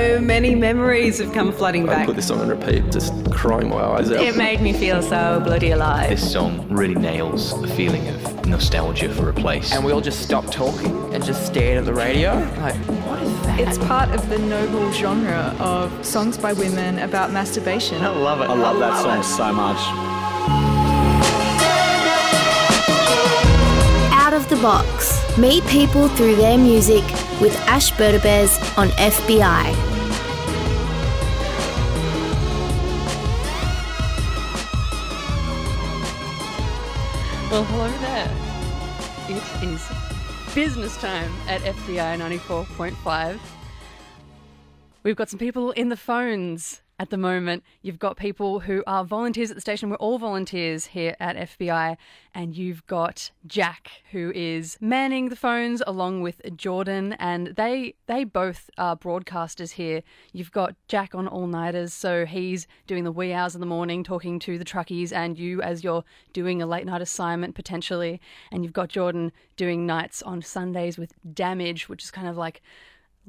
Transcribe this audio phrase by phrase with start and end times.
[0.00, 1.94] So many memories have come flooding back.
[1.94, 2.06] I back.
[2.06, 4.22] put this on and repeat, just crying my eyes out.
[4.22, 6.08] It made me feel so bloody alive.
[6.08, 9.74] This song really nails the feeling of nostalgia for a place.
[9.74, 12.32] And we all just stopped talking and just stared at the radio.
[12.60, 13.60] Like, what is that?
[13.60, 18.02] It's part of the noble genre of songs by women about masturbation.
[18.02, 18.48] I love it.
[18.48, 19.76] I love that song so much.
[24.14, 25.20] Out of the Box.
[25.36, 27.04] Meet people through their music
[27.38, 29.89] with Ash Bertabez on FBI.
[37.50, 38.30] Well, hello there.
[39.28, 43.40] It is business time at FBI 94.5.
[45.02, 47.64] We've got some people in the phones at the moment.
[47.80, 49.88] You've got people who are volunteers at the station.
[49.88, 51.96] We're all volunteers here at FBI.
[52.34, 57.14] And you've got Jack, who is manning the phones along with Jordan.
[57.14, 60.02] And they they both are broadcasters here.
[60.34, 64.04] You've got Jack on all nighters, so he's doing the wee hours in the morning,
[64.04, 68.20] talking to the truckies, and you as you're doing a late night assignment potentially.
[68.52, 72.60] And you've got Jordan doing nights on Sundays with Damage, which is kind of like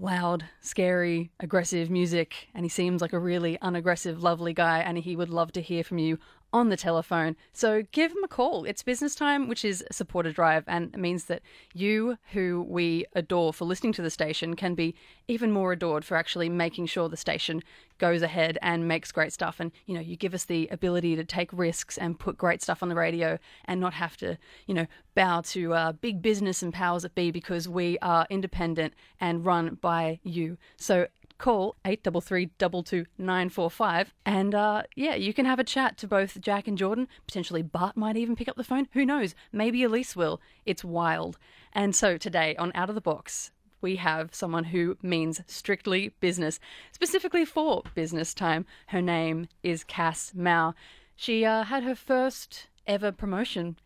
[0.01, 5.15] loud, scary, aggressive music, and he seems like a really unaggressive, lovely guy, and he
[5.15, 6.17] would love to hear from you
[6.53, 7.35] on the telephone.
[7.53, 8.65] So give him a call.
[8.65, 11.41] It's business time, which is supporter drive, and it means that
[11.73, 14.93] you, who we adore for listening to the station, can be
[15.27, 17.61] even more adored for actually making sure the station
[17.99, 19.59] goes ahead and makes great stuff.
[19.59, 22.83] And you know, you give us the ability to take risks and put great stuff
[22.83, 26.73] on the radio, and not have to, you know, bow to uh, big business and
[26.73, 30.57] powers that be because we are independent and run by you.
[30.77, 31.07] So
[31.41, 37.07] call 833-22945 and uh, yeah you can have a chat to both jack and jordan.
[37.25, 38.87] Potentially bart might even pick up the phone.
[38.93, 39.33] Who knows?
[39.51, 40.39] Maybe elise will.
[40.65, 41.39] It's wild.
[41.73, 43.49] And so today on out of the box
[43.81, 46.59] we have someone who means strictly business
[46.91, 48.67] specifically for business time.
[48.87, 50.75] Her name is cass mao.
[51.15, 53.77] She uh, had her first ever promotion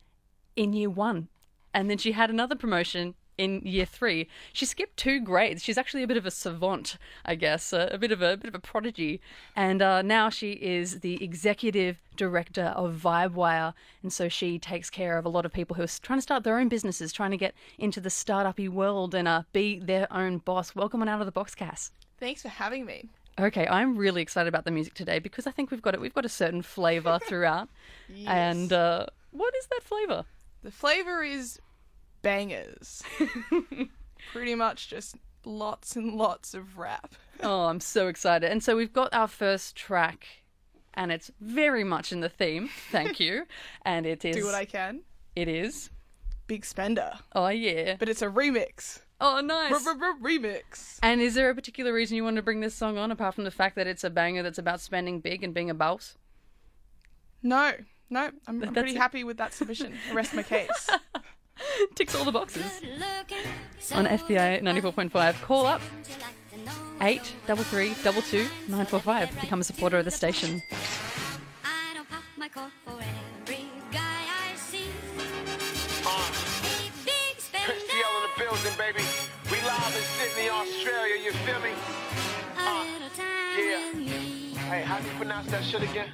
[0.56, 1.28] in year one.
[1.74, 4.28] And then she had another promotion in year three.
[4.54, 5.64] She skipped two grades.
[5.64, 8.38] She's actually a bit of a savant, I guess, a, a bit of a, a
[8.38, 9.22] bit of a prodigy.
[9.56, 15.18] And uh, now she is the executive director of VibeWire, and so she takes care
[15.18, 17.38] of a lot of people who are trying to start their own businesses, trying to
[17.38, 20.76] get into the startupy world and uh, be their own boss.
[20.76, 21.92] Welcome on out of the box, Cass.
[22.20, 23.10] Thanks for having me.
[23.38, 26.00] Okay, I'm really excited about the music today because I think we've got it.
[26.00, 27.68] We've got a certain flavour throughout,
[28.08, 28.28] yes.
[28.30, 30.24] and uh, what is that flavour?
[30.64, 31.60] The flavor is
[32.26, 33.04] bangers.
[34.34, 35.16] Pretty much just
[35.46, 37.16] lots and lots of rap.
[37.44, 38.50] Oh, I'm so excited.
[38.50, 40.26] And so we've got our first track,
[40.94, 42.70] and it's very much in the theme.
[42.92, 43.46] Thank you.
[43.86, 44.38] And it is.
[44.38, 45.02] Do what I can.
[45.36, 45.90] It is.
[46.48, 47.12] Big spender.
[47.34, 47.98] Oh, yeah.
[48.00, 49.02] But it's a remix.
[49.20, 49.86] Oh, nice.
[50.22, 50.98] Remix.
[51.04, 53.44] And is there a particular reason you want to bring this song on, apart from
[53.44, 56.18] the fact that it's a banger that's about spending big and being a boss?
[57.44, 57.74] No,
[58.10, 58.98] no, I'm, I'm pretty it.
[58.98, 59.94] happy with that submission.
[60.14, 60.90] Rest my case.
[61.96, 62.82] Ticks all the boxes.
[63.94, 65.82] On FBI 94.5, call up
[67.02, 69.42] 833 945.
[69.42, 70.62] Become a supporter of the station.
[77.66, 79.04] Chris the building, baby.
[79.50, 81.72] We live in Sydney, Australia, you feel me?
[82.58, 82.86] Uh,
[83.58, 83.92] yeah.
[84.70, 86.10] Hey, how do you pronounce that shit again?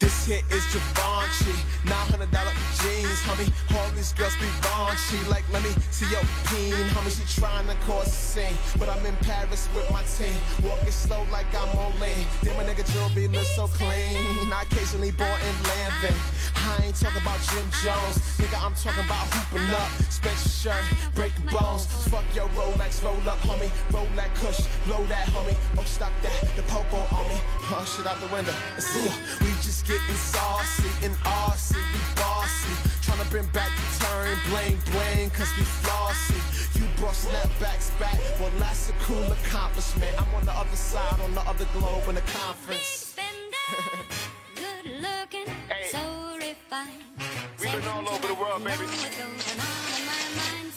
[0.00, 1.52] This hit is Givenchy,
[1.84, 2.32] $900
[2.80, 3.52] jeans, homie.
[3.76, 7.12] All these girls be raunchy, like let me see your peen, homie.
[7.12, 10.32] She trying to cause a scene, but I'm in Paris with my team,
[10.64, 12.24] walking slow like I'm on lean.
[12.42, 14.50] Then my nigga jewelry look so clean.
[14.50, 16.16] I occasionally bought in Landon.
[16.56, 18.56] I ain't talking about Jim Jones, nigga.
[18.64, 20.84] I'm talking about hooping up, special shirt,
[21.14, 21.84] breaking bones.
[22.08, 23.68] Fuck your Rolex, roll up, homie.
[23.92, 25.56] Roll that cush, blow that, homie.
[25.76, 27.36] Oh stop that, the popo on me.
[27.72, 28.52] Oh shit out the window.
[28.78, 29.12] See ya.
[29.40, 32.74] We just getting saucy and RC, we bossy.
[33.00, 36.34] Tryna bring back the turn, bling bling, cause we flossy.
[36.78, 40.10] You brought snapbacks back, well that's a cool accomplishment.
[40.20, 43.14] I'm on the other side, on the other globe in the conference.
[44.56, 45.46] Good looking
[45.90, 46.56] sorry.
[47.60, 48.84] We've been all over the world, baby.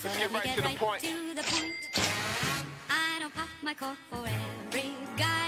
[0.03, 1.05] Let's get right to the point.
[2.89, 5.42] I don't pop my cork for every guy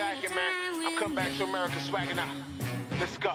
[0.00, 0.86] man.
[0.86, 2.28] I'm coming back to America swagging out.
[2.98, 3.34] Let's go.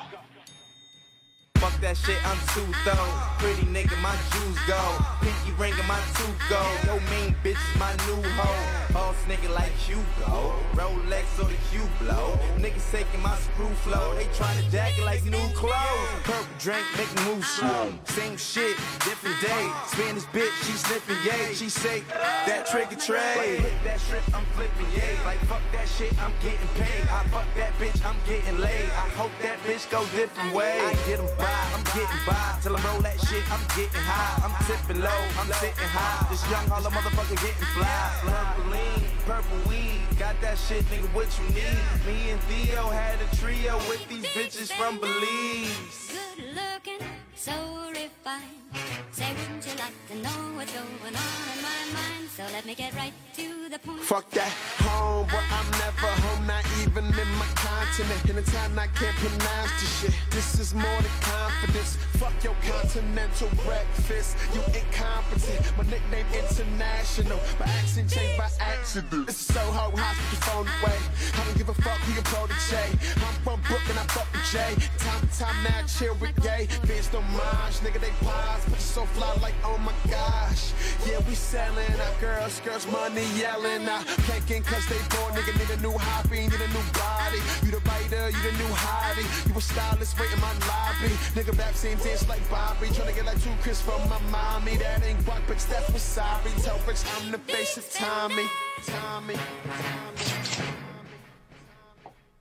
[1.60, 3.10] Fuck that shit, I'm too though.
[3.40, 4.82] Pretty nigga, my jewels go.
[5.22, 6.62] Pinky ring and my tooth go.
[6.86, 8.94] Yo, mean bitch is my new hoe.
[8.94, 10.56] Boss nigga like Hugo.
[10.74, 12.38] Rolex or the Q blow.
[12.58, 14.16] Niggas taking my screw flow.
[14.16, 16.10] They tryna jack it like new clothes.
[16.24, 17.94] Purple drink, make move slow.
[18.06, 19.64] Same shit, different day.
[19.88, 21.54] Spanish bitch, she sniffing yay.
[21.54, 22.04] She say
[22.48, 23.60] that trigger trade.
[23.62, 25.16] Hit that strip, I'm flipping yay.
[25.26, 27.04] Like fuck that shit, I'm getting paid.
[27.10, 28.90] I fuck that bitch, I'm getting laid.
[28.96, 30.80] I hope that bitch go different way.
[30.82, 32.58] I get 'em by, I'm getting by.
[32.62, 34.44] Till I roll that shit, I'm getting high.
[34.44, 36.28] I'm tipping low, I'm sitting high.
[36.30, 38.12] This young holla motherfucker getting fly.
[38.24, 40.00] Purple lean, purple weed.
[40.18, 41.78] Got that shit, nigga, what you need?
[42.06, 46.14] Me and Theo had a trio with these bitches from Belize.
[46.14, 47.02] Good looking,
[47.36, 47.54] so
[47.90, 48.66] refined.
[49.12, 52.30] Say, wouldn't you like to know what's going on in my mind?
[52.36, 54.02] So let me get right to the point.
[54.02, 54.52] Fuck that
[54.84, 58.30] home, but I'm never home, not even in my continent.
[58.30, 60.14] In a time I can't pronounce this shit.
[60.32, 61.96] This is more than confidence.
[62.20, 64.36] Fuck your continental breakfast.
[64.54, 65.64] You incompetent.
[65.78, 67.40] My nickname international.
[67.58, 69.15] My accent changed by accident.
[69.24, 71.00] This is so hard, high, put your phone away.
[71.40, 72.92] I don't give a fuck who your protege.
[73.24, 74.76] I'm from Brooklyn, I fuck with Jay.
[75.00, 76.68] Time to time now, chill with gay.
[76.84, 78.64] Bitch, don't mind, nigga, they pause.
[78.68, 80.76] But you so fly like, oh my gosh.
[81.08, 83.88] Yeah, we selling our girls, girls, money yelling.
[83.88, 87.40] I planking cause they born, nigga, need a new hobby, need a new body.
[87.64, 89.28] You the writer, you the new hottie.
[89.48, 91.16] You a stylist, waiting in my lobby.
[91.40, 92.92] Nigga, rap scene dance like Bobby.
[92.92, 94.76] Tryna get like two Chris from my mommy.
[94.76, 96.52] That ain't guac, bitch, that's wasabi.
[96.64, 98.50] Tell bitch I'm the face of Tommy.
[98.84, 99.05] Tommy.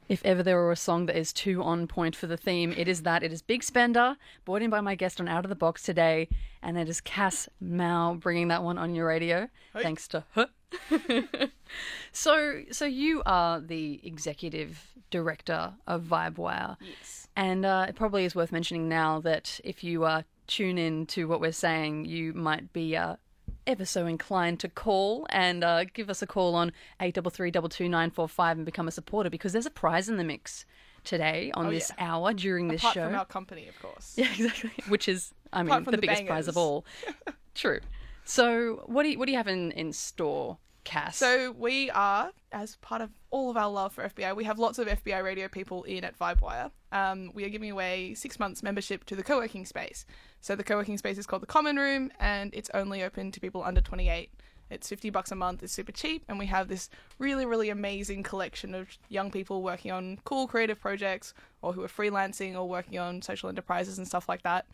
[0.08, 2.88] If ever there were a song that is too on point for the theme, it
[2.88, 3.22] is that.
[3.22, 6.28] It is Big Spender, brought in by my guest on Out of the Box today,
[6.62, 9.48] and it is Cass Mao bringing that one on your radio.
[9.72, 10.50] Thanks to her.
[12.12, 16.76] so, so you are the executive director of VibeWire.
[16.80, 17.28] Yes.
[17.34, 21.26] And uh, it probably is worth mentioning now that if you uh, tune in to
[21.26, 23.16] what we're saying, you might be uh,
[23.66, 28.88] ever so inclined to call and uh, give us a call on 833-22945 and become
[28.88, 30.66] a supporter because there's a prize in the mix
[31.02, 32.06] today on Oh, this yeah.
[32.14, 33.06] hour during this Apart show.
[33.06, 34.14] from our company, of course.
[34.18, 34.70] Yeah, exactly.
[34.88, 36.84] Which is, I mean, the, the biggest prize of all.
[37.54, 37.80] True.
[38.24, 41.16] So, what do you, what do you have in, in store, Cass?
[41.16, 44.78] So we are, as part of all of our love for FBI, we have lots
[44.78, 46.70] of FBI radio people in at VibeWire.
[46.92, 50.06] Um, we are giving away six months membership to the co-working space.
[50.40, 53.64] So the co-working space is called the Common Room, and it's only open to people
[53.64, 54.30] under 28.
[54.70, 55.62] It's 50 bucks a month.
[55.62, 56.88] It's super cheap, and we have this
[57.18, 61.88] really, really amazing collection of young people working on cool creative projects, or who are
[61.88, 64.66] freelancing or working on social enterprises and stuff like that.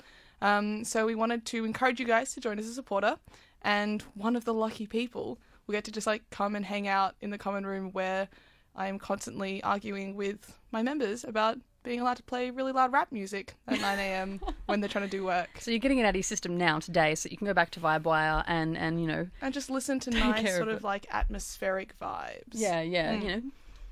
[0.42, 3.16] Um, so we wanted to encourage you guys to join as a supporter,
[3.62, 7.14] and one of the lucky people will get to just like come and hang out
[7.20, 8.28] in the common room where
[8.76, 13.10] I am constantly arguing with my members about being allowed to play really loud rap
[13.10, 14.40] music at 9 a.m.
[14.66, 15.48] when they're trying to do work.
[15.58, 17.70] So you're getting it out of your system now today, so you can go back
[17.70, 21.06] to VibeWire and and you know, And just listen to nice sort of of like
[21.10, 22.42] atmospheric vibes.
[22.52, 23.22] yeah, yeah, Mm.
[23.22, 23.42] you know,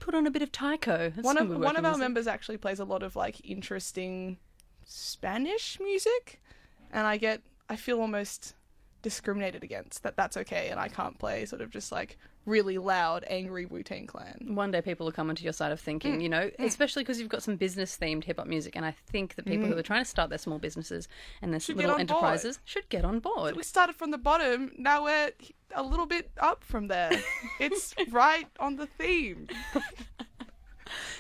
[0.01, 1.11] put on a bit of taiko.
[1.11, 2.01] That's one of one of our music.
[2.01, 4.37] members actually plays a lot of like interesting
[4.85, 6.41] Spanish music,
[6.93, 8.55] and I get I feel almost
[9.03, 13.25] discriminated against that that's okay and I can't play sort of just like really loud
[13.29, 14.55] angry Wu Tang Clan.
[14.55, 16.65] One day people will come onto your side of thinking, Mm, you know, mm.
[16.65, 18.75] especially because you've got some business themed hip hop music.
[18.75, 19.79] And I think that people who Mm.
[19.79, 21.09] are trying to start their small businesses
[21.43, 22.11] and their Should little on board.
[22.11, 23.55] enterprises should get on board.
[23.55, 24.73] We started from the bottom.
[24.79, 25.31] Now we're
[25.75, 27.13] a little bit up from there.
[27.61, 29.49] it's right on the theme.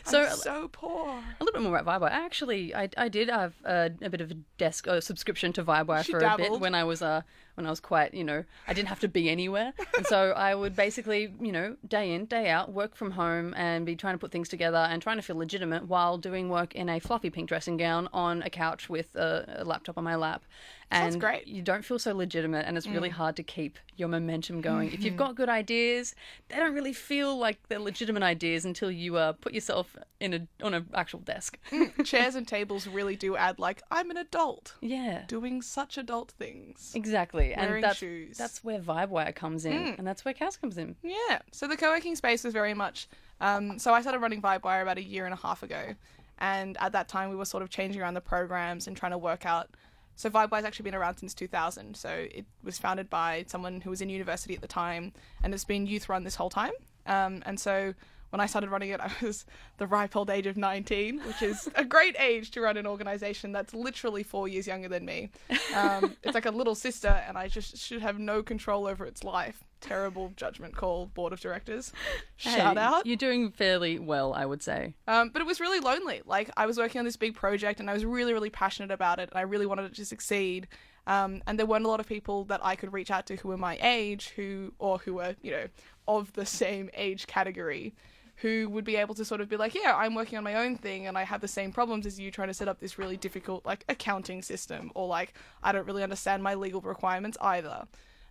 [0.04, 1.08] So- I'm so poor.
[1.40, 2.10] A little bit more about VibeWire.
[2.10, 6.04] Actually, I, I did have a, a bit of a desk uh, subscription to VibeWire
[6.04, 7.22] She for a bit when I was uh
[7.54, 10.54] when I was quite you know I didn't have to be anywhere, and so I
[10.54, 14.18] would basically you know day in day out work from home and be trying to
[14.18, 17.48] put things together and trying to feel legitimate while doing work in a fluffy pink
[17.48, 20.42] dressing gown on a couch with a, a laptop on my lap.
[20.90, 21.46] Sounds And great.
[21.46, 23.20] you don't feel so legitimate, and it's really Mm.
[23.20, 24.90] hard to keep your momentum going.
[24.90, 25.18] If you've Mhm.
[25.18, 26.14] got good ideas,
[26.48, 30.64] they don't really feel like they're legitimate ideas until you uh, put yourself in a
[30.64, 31.58] on an actual desk.
[31.70, 34.76] Mm, Chairs and tables really do add like I'm an adult.
[34.80, 35.24] Yeah.
[35.26, 36.92] Doing such adult things.
[36.94, 38.38] Exactly, Wearing and that's shoes.
[38.38, 39.98] that's where VibeWire comes in, Mm.
[39.98, 40.96] and that's where Cass comes in.
[41.02, 41.40] Yeah.
[41.52, 43.08] So the co-working space was very much.
[43.42, 45.94] Um, so I started running VibeWire about a year and a half ago,
[46.38, 49.18] and at that time we were sort of changing around the programs and trying to
[49.18, 49.68] work out.
[50.18, 51.96] So VibeWire's actually been around since 2000.
[51.96, 55.12] So it was founded by someone who was in university at the time,
[55.44, 56.72] and it's been youth run this whole time.
[57.06, 57.94] Um, and so
[58.30, 59.44] when I started running it, I was
[59.78, 63.52] the ripe old age of 19, which is a great age to run an organization
[63.52, 65.30] that's literally four years younger than me.
[65.74, 69.24] Um, it's like a little sister, and I just should have no control over its
[69.24, 69.64] life.
[69.80, 71.92] Terrible judgment call, board of directors.
[72.36, 73.06] Shout Hey, out.
[73.06, 74.94] You're doing fairly well, I would say.
[75.06, 76.20] Um, but it was really lonely.
[76.26, 79.20] Like I was working on this big project and I was really, really passionate about
[79.20, 80.66] it and I really wanted it to succeed.
[81.06, 83.48] Um, and there weren't a lot of people that I could reach out to who
[83.48, 85.66] were my age, who or who were, you know,
[86.06, 87.94] of the same age category,
[88.40, 90.76] who would be able to sort of be like, yeah, I'm working on my own
[90.76, 93.16] thing and I have the same problems as you trying to set up this really
[93.16, 97.86] difficult like accounting system or like I don't really understand my legal requirements either.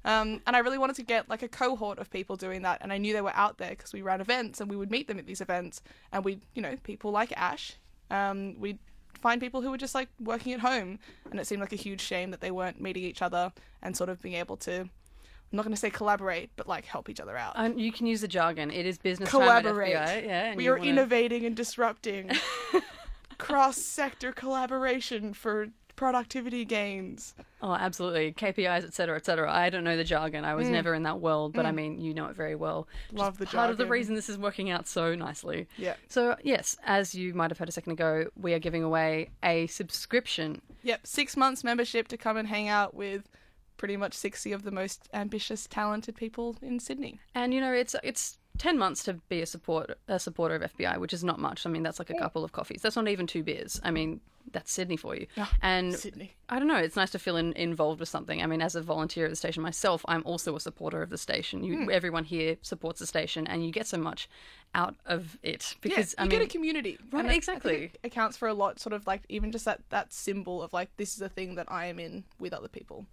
[0.06, 2.94] Um, and I really wanted to get like a cohort of people doing that, and
[2.94, 5.20] I knew they were out there because we ran events and we would meet them
[5.20, 5.82] at these events,
[6.14, 7.74] and we, you know, people like Ash,
[8.10, 8.80] um, we'd
[9.20, 11.00] find people who were just like working at home,
[11.30, 14.10] and it seemed like a huge shame that they weren't meeting each other and sort
[14.10, 14.88] of being able to.
[15.52, 17.54] I'm not going to say collaborate, but like help each other out.
[17.56, 18.70] And you can use the jargon.
[18.70, 19.96] It is business Collaborate.
[19.96, 20.26] FBI.
[20.26, 22.32] Yeah, we are wanna- innovating and disrupting
[23.38, 27.34] cross-sector collaboration for productivity gains.
[27.62, 28.32] Oh, absolutely.
[28.34, 29.52] KPIs, etc., cetera, et cetera.
[29.52, 30.46] I don't know the jargon.
[30.46, 30.72] I was Mm.
[30.72, 31.76] never in that world, but I Mm.
[31.76, 32.88] mean, you know it very well.
[33.12, 35.68] Love the part of the reason this is working out so nicely.
[35.76, 35.96] Yeah.
[36.08, 39.66] So, yes, as you might have heard a second ago, we are giving away a
[39.68, 40.62] subscription.
[40.84, 43.28] Yep, six months membership to come and hang out with
[43.78, 47.20] pretty much 60 of the most ambitious, talented people in Sydney.
[47.36, 50.98] And you know, it's it's ten months to be a support a supporter of FBI,
[50.98, 51.66] which is not much.
[51.66, 52.82] I mean, that's like a couple of coffees.
[52.82, 53.80] That's not even two beers.
[53.84, 54.20] I mean,
[54.52, 55.28] that's Sydney for you.
[55.62, 56.34] and Sydney.
[56.50, 56.78] I don't know.
[56.78, 58.42] It's nice to feel in, involved with something.
[58.42, 61.18] I mean, as a volunteer at the station myself, I'm also a supporter of the
[61.18, 61.64] station.
[61.64, 61.90] You, Hmm.
[61.92, 64.28] everyone here supports the station, and you get so much
[64.74, 66.98] out of it because yeah, I you mean, get a community.
[67.12, 67.84] Right, And I- I exactly.
[67.94, 70.96] it accounts for a lot, sort of like even just that, that symbol of like,
[70.98, 73.06] this is a thing that I am in with other people.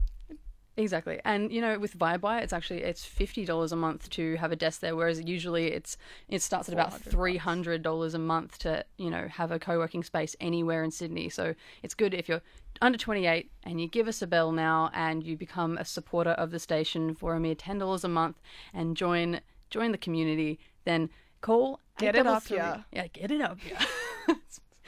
[0.76, 4.50] Exactly, and you know, with VibeWire, it's actually it's fifty dollars a month to have
[4.50, 5.96] a desk there, whereas usually it's
[6.28, 10.02] it starts at about three hundred dollars a month to you know have a co-working
[10.02, 11.28] space anywhere in Sydney.
[11.28, 11.54] So
[11.84, 12.42] it's good if you're
[12.82, 16.30] under twenty eight and you give us a bell now and you become a supporter
[16.30, 18.40] of the station for a mere ten dollars a month
[18.72, 19.40] and join
[19.70, 20.58] join the community.
[20.84, 21.08] Then
[21.40, 22.84] call Get it up 833 here.
[22.92, 23.78] Yeah, get it up here.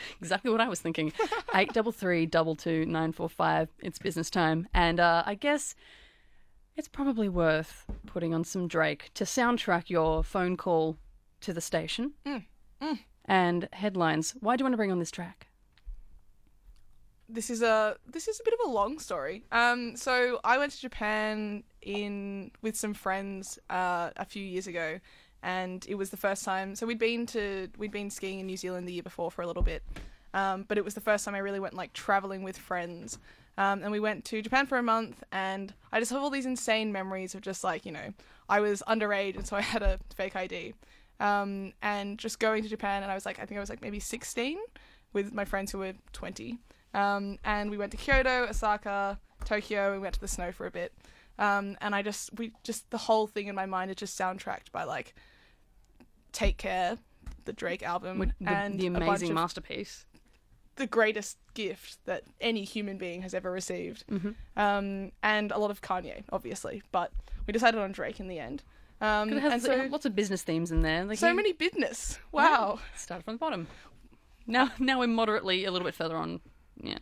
[0.20, 1.12] exactly what I was thinking.
[1.54, 3.68] Eight double three double two nine four five.
[3.80, 5.74] It's business time, and uh, I guess
[6.76, 10.96] it's probably worth putting on some Drake to soundtrack your phone call
[11.40, 12.12] to the station.
[12.26, 12.44] Mm,
[12.82, 12.98] mm.
[13.24, 14.34] And headlines.
[14.40, 15.48] Why do you want to bring on this track?
[17.28, 19.44] this is a this is a bit of a long story.
[19.50, 24.98] Um, so I went to Japan in with some friends uh, a few years ago,
[25.42, 26.74] and it was the first time.
[26.74, 29.46] So we'd been to we'd been skiing in New Zealand the year before for a
[29.46, 29.82] little bit,
[30.34, 33.18] um, but it was the first time I really went like traveling with friends.
[33.58, 36.44] Um, and we went to Japan for a month, and I just have all these
[36.44, 38.12] insane memories of just like you know
[38.48, 40.74] I was underage, and so I had a fake ID,
[41.20, 43.80] um, and just going to Japan, and I was like I think I was like
[43.80, 44.58] maybe sixteen
[45.12, 46.58] with my friends who were twenty.
[46.92, 49.86] Um, and we went to Kyoto, Osaka, Tokyo.
[49.86, 50.92] and We went to the snow for a bit.
[51.38, 54.72] Um, and I just, we just, the whole thing in my mind is just soundtracked
[54.72, 55.14] by like
[56.32, 56.98] Take Care,
[57.44, 60.06] the Drake album, With the, and the amazing masterpiece.
[60.76, 64.04] the greatest gift that any human being has ever received.
[64.08, 64.34] Mhm.
[64.56, 66.82] Um, and a lot of Kanye, obviously.
[66.92, 67.12] But
[67.46, 68.62] we decided on Drake in the end.
[69.00, 71.04] Um, it has and so, lots of business themes in there.
[71.04, 72.18] Like so you- many business.
[72.32, 72.80] Wow.
[72.96, 73.68] Start from the bottom.
[74.46, 76.40] Now, now we're moderately a little bit further on.
[76.82, 76.98] Yeah,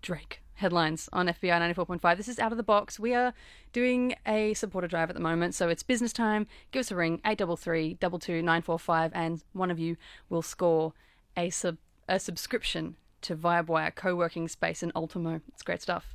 [0.00, 2.16] Drake headlines on FBI ninety four point five.
[2.16, 2.98] This is out of the box.
[2.98, 3.32] We are
[3.72, 6.46] doing a supporter drive at the moment, so it's business time.
[6.70, 9.78] Give us a ring eight double three double two nine four five, and one of
[9.78, 9.96] you
[10.28, 10.92] will score
[11.36, 11.78] a sub
[12.08, 15.40] a subscription to VibeWire co working space in Ultimo.
[15.48, 16.14] It's great stuff.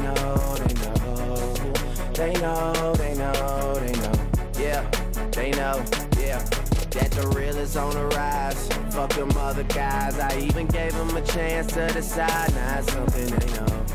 [2.13, 4.11] They know, they know, they know.
[4.59, 4.89] Yeah,
[5.31, 5.83] they know,
[6.19, 6.43] yeah.
[6.91, 8.67] That the real is on the rise.
[8.93, 10.19] Fuck them other guys.
[10.19, 12.53] I even gave them a chance to decide.
[12.53, 13.85] Now it's something they know.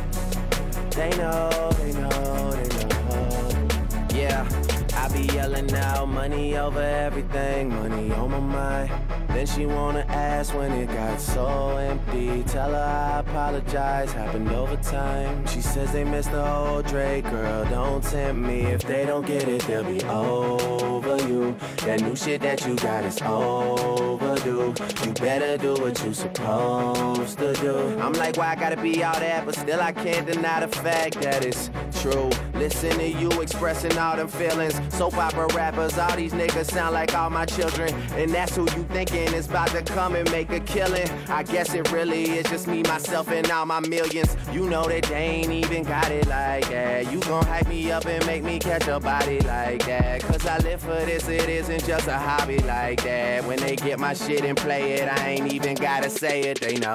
[0.90, 4.08] They know, they know, they know.
[4.14, 4.48] Yeah,
[4.96, 8.90] I be yelling out money over everything, money on my mind.
[9.28, 12.42] Then she wanna ask when it got so empty.
[12.44, 15.46] Tell her I apologize, happened over time.
[15.46, 17.64] She says they missed the whole Drake, girl.
[17.66, 18.62] Don't tempt me.
[18.62, 20.95] If they don't get it, they'll be over
[21.28, 21.56] you.
[21.84, 24.74] That new shit that you got is overdue.
[25.04, 27.76] You better do what you supposed to do.
[28.00, 29.44] I'm like, why I gotta be all that?
[29.44, 32.30] But still, I can't deny the fact that it's true.
[32.54, 34.80] Listen to you expressing all them feelings.
[34.94, 37.92] Soap opera rappers, all these niggas sound like all my children.
[38.14, 41.08] And that's who you thinking is about to come and make a killing.
[41.28, 44.36] I guess it really is just me, myself, and all my millions.
[44.52, 47.12] You know that they ain't even got it like that.
[47.12, 50.22] You gon' hype me up and make me catch a body like that.
[50.22, 53.42] Cause I live for this, it isn't just a hobby like that.
[53.46, 56.76] When they get my shit and play it, I ain't even gotta say it, they
[56.76, 56.94] know.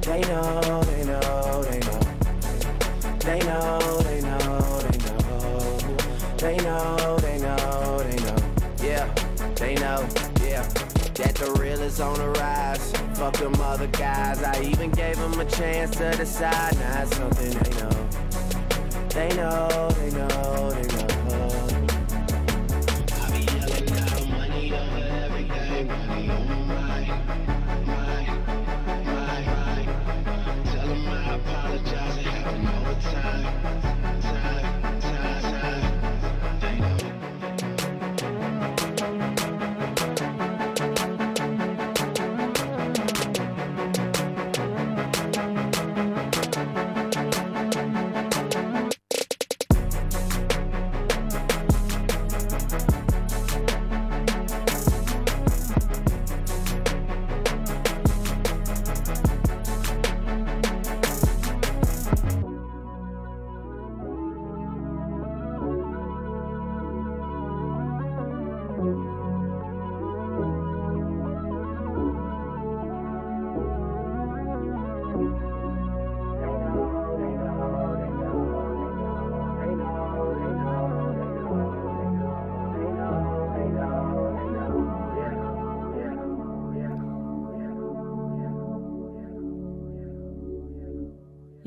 [0.00, 2.00] They know, they know, they know.
[3.18, 5.78] They know, they know, they know.
[6.38, 8.36] They know, they know, they know.
[8.82, 9.14] Yeah,
[9.56, 10.08] they know,
[10.40, 10.66] yeah.
[11.14, 12.90] That the real is on the rise.
[13.18, 14.42] Fuck them other guys.
[14.42, 16.74] I even gave them a chance to decide.
[16.78, 18.08] Now it's something they know.
[19.10, 21.13] They know, they know, they know.
[25.86, 26.63] Money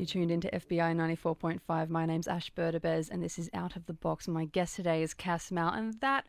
[0.08, 1.90] tuned into FBI 94.5.
[1.90, 4.26] My name's Ash Berdabez, and this is Out of the Box.
[4.26, 6.24] My guest today is Cass Mao, and that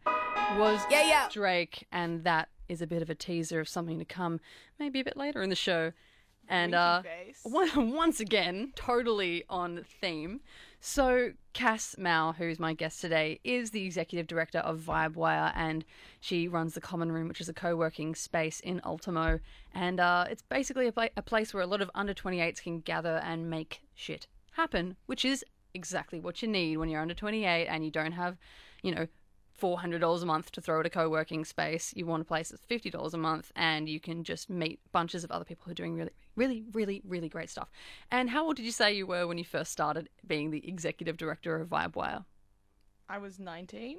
[0.58, 1.30] was Yeah, yeah.
[1.32, 4.42] Drake, and that is a bit of a teaser of something to come,
[4.80, 5.94] maybe a bit later in the show.
[6.49, 7.03] And uh,
[7.43, 10.41] one- once again, totally on theme.
[10.81, 15.83] So, Cass Mao, who's my guest today, is the executive director of VibeWire, and
[16.21, 19.39] she runs the Common Room, which is a co-working space in Ultimo.
[19.73, 22.79] And uh, it's basically a, pla- a place where a lot of under 28s can
[22.79, 27.67] gather and make shit happen, which is exactly what you need when you're under 28
[27.67, 28.38] and you don't have,
[28.81, 29.07] you know,
[29.60, 31.93] $400 a month to throw at a co-working space.
[31.95, 35.32] You want a place that's $50 a month and you can just meet bunches of
[35.32, 37.69] other people who are doing really, really, really, really great stuff.
[38.12, 41.17] And how old did you say you were when you first started being the executive
[41.17, 42.26] director of VibeWire?
[43.10, 43.98] I was 19.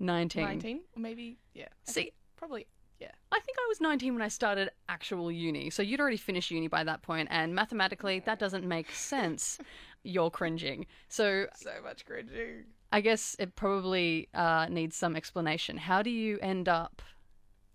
[0.00, 0.44] 19.
[0.44, 0.80] 19?
[0.96, 1.68] Or maybe, yeah.
[1.84, 2.66] See, probably,
[3.00, 3.12] yeah.
[3.32, 5.70] I think I was 19 when I started actual uni.
[5.70, 9.58] So you'd already finished uni by that point, and mathematically, that doesn't make sense.
[10.02, 10.86] You're cringing.
[11.08, 12.64] So So much cringing.
[12.92, 15.76] I guess it probably uh, needs some explanation.
[15.76, 17.02] How do you end up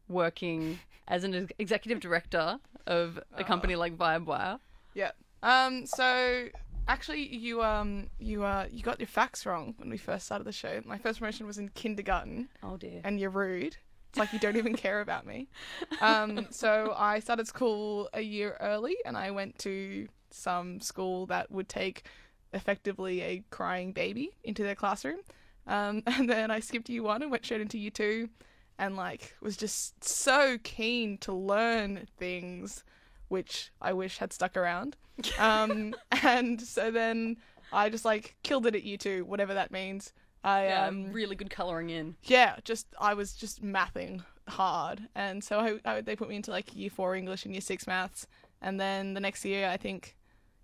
[0.07, 4.59] working as an executive director of a company like VibeWire?
[4.93, 5.11] Yeah.
[5.43, 5.85] Um.
[5.85, 6.47] So
[6.87, 10.51] actually, you um you uh you got your facts wrong when we first started the
[10.51, 10.81] show.
[10.85, 12.49] My first promotion was in kindergarten.
[12.63, 13.01] Oh dear.
[13.03, 13.77] And you're rude.
[14.09, 15.47] It's like you don't even care about me.
[16.01, 16.47] Um.
[16.49, 21.67] So I started school a year early, and I went to some school that would
[21.67, 22.03] take
[22.53, 25.19] effectively a crying baby into their classroom.
[25.67, 26.03] Um.
[26.07, 28.29] And then I skipped year one and went straight into year two,
[28.77, 32.83] and like was just so keen to learn things
[33.27, 34.97] which I wish had stuck around.
[35.37, 37.37] Um, and so then
[37.73, 40.13] I just like killed it at year two, whatever that means.
[40.45, 42.15] I Yeah, um, really good colouring in.
[42.23, 46.51] yeah, just I was just mathing hard, and so I, I, they put me into
[46.51, 48.27] like year four English and year six maths,
[48.61, 50.15] and then the next year I think,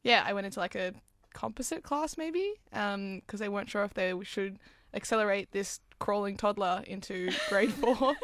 [0.04, 0.94] yeah, I went into like a
[1.36, 4.58] composite class maybe, um, because they weren't sure if they should
[4.94, 8.16] accelerate this crawling toddler into grade four.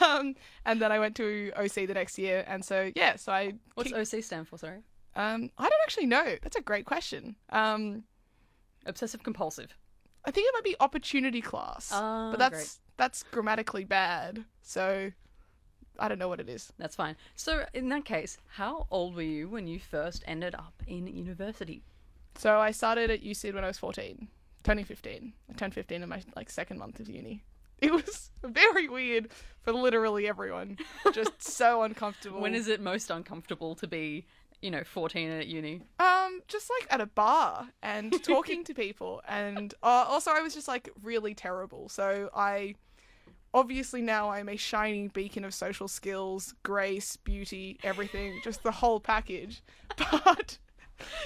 [0.00, 0.34] um,
[0.66, 3.92] and then I went to OC the next year, and so yeah, so I What's
[3.92, 4.58] kicked- OC stand for?
[4.58, 4.80] Sorry.
[5.16, 6.36] Um, I don't actually know.
[6.42, 7.36] That's a great question.
[7.50, 8.02] Um,
[8.86, 9.70] Obsessive compulsive.
[10.26, 12.68] I think it might be opportunity class, Ah, but that's great.
[12.96, 14.44] that's grammatically bad.
[14.62, 15.12] So
[15.98, 16.72] I don't know what it is.
[16.78, 17.16] That's fine.
[17.34, 21.82] So, in that case, how old were you when you first ended up in university?
[22.36, 24.28] So I started at USyd when I was 14,
[24.64, 25.32] turning 15.
[25.48, 27.44] I turned 15 in my like second month of uni.
[27.78, 29.28] It was very weird
[29.62, 30.78] for literally everyone.
[31.12, 32.40] Just so uncomfortable.
[32.40, 34.26] When is it most uncomfortable to be,
[34.62, 35.82] you know, 14 and at uni?
[35.98, 40.54] Um, just like at a bar and talking to people, and uh, also I was
[40.54, 41.88] just like really terrible.
[41.88, 42.76] So I,
[43.54, 49.00] obviously now I'm a shining beacon of social skills, grace, beauty, everything, just the whole
[49.00, 49.62] package.
[50.10, 50.58] But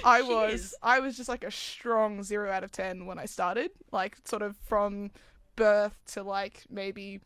[0.03, 0.75] I was, is.
[0.81, 4.41] I was just like a strong zero out of ten when I started, like sort
[4.41, 5.11] of from
[5.55, 7.19] birth to like maybe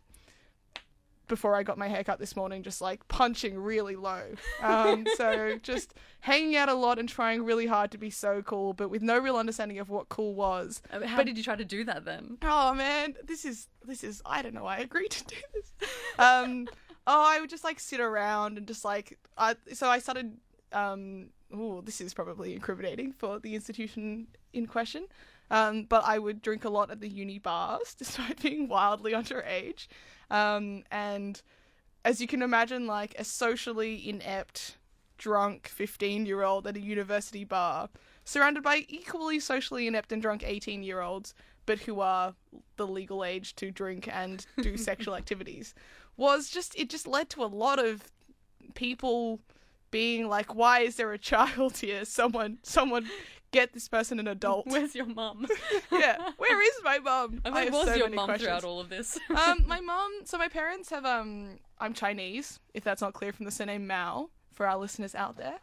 [1.33, 4.21] before I got my haircut this morning, just like punching really low.
[4.61, 8.73] Um, so just hanging out a lot and trying really hard to be so cool,
[8.73, 10.83] but with no real understanding of what cool was.
[10.91, 12.37] Uh, How But- did you try to do that then?
[12.43, 15.73] Oh man, this is this is I don't know why I agreed to do this.
[16.19, 16.67] Um,
[17.07, 20.37] oh, I would just like sit around and just like I so I started.
[20.71, 25.07] Um, oh, this is probably incriminating for the institution in question.
[25.51, 29.87] Um, but I would drink a lot at the uni bars, despite being wildly underage.
[30.29, 31.41] Um, and
[32.05, 34.77] as you can imagine, like a socially inept,
[35.17, 37.89] drunk 15 year old at a university bar,
[38.25, 41.33] surrounded by equally socially inept and drunk 18 year olds,
[41.65, 42.33] but who are
[42.77, 45.73] the legal age to drink and do sexual activities,
[46.17, 48.11] was just, it just led to a lot of
[48.75, 49.39] people
[49.91, 52.05] being like, why is there a child here?
[52.05, 53.07] Someone, someone
[53.53, 54.67] get this person an adult.
[54.67, 55.47] Where's your mum?
[55.91, 57.41] yeah, where is my mum?
[57.45, 59.17] I where have was so your mum throughout all of this?
[59.29, 60.11] um, my mum.
[60.25, 61.59] So my parents have um.
[61.79, 62.59] I'm Chinese.
[62.73, 65.59] If that's not clear from the surname Mao for our listeners out there.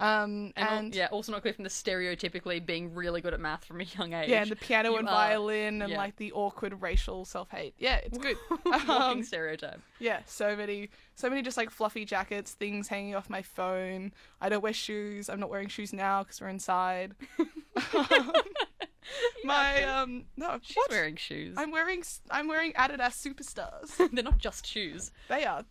[0.00, 3.64] Um, And, and, yeah, also not clear from the stereotypically being really good at math
[3.66, 4.28] from a young age.
[4.30, 5.98] yeah, and the piano You and are- violin and yeah.
[5.98, 7.74] like the awkward racial self hate.
[7.78, 8.36] Yeah, it's good.
[8.64, 9.80] walking Um, stereotype.
[9.98, 14.12] yeah, so many, so many just like fluffy jackets, things hanging off my phone.
[14.40, 15.28] I don't wear shoes.
[15.28, 17.14] I'm not wearing shoes now because we're inside.
[19.44, 20.90] my um no, She's what?
[20.90, 21.54] wearing shoes.
[21.58, 23.96] I'm wearing i'm wearing Adidas Superstars.
[24.12, 25.10] They're not just shoes.
[25.28, 25.64] They are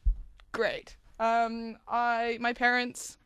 [0.51, 0.97] great.
[1.19, 3.17] Um, I my parents,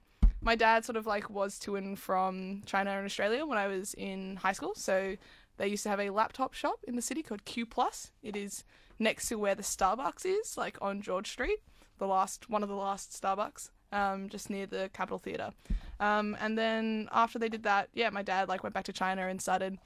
[0.44, 3.94] my dad sort of like was to and from China and Australia when I was
[3.94, 4.76] in high school.
[4.76, 5.16] So
[5.58, 8.12] they used to have a laptop shop in the city called Q Plus.
[8.22, 8.64] It is
[9.00, 11.60] next to where the Starbucks is, like on George Street,
[11.98, 15.52] the last one of the last Starbucks, um, just near the Capitol Theatre.
[16.00, 19.28] Um, and then after they did that, yeah, my dad like went back to China
[19.28, 19.78] and started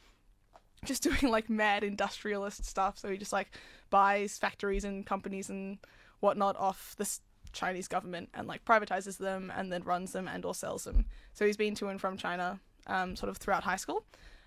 [0.86, 2.98] just doing like mad industrialist stuff.
[2.98, 3.52] So he just like
[3.89, 5.78] buys factories and companies and
[6.20, 7.20] whatnot off the
[7.58, 11.06] Chinese government and like privatizes them and then runs them and or sells them.
[11.34, 14.04] So he's been to and from China um, sort of throughout high school.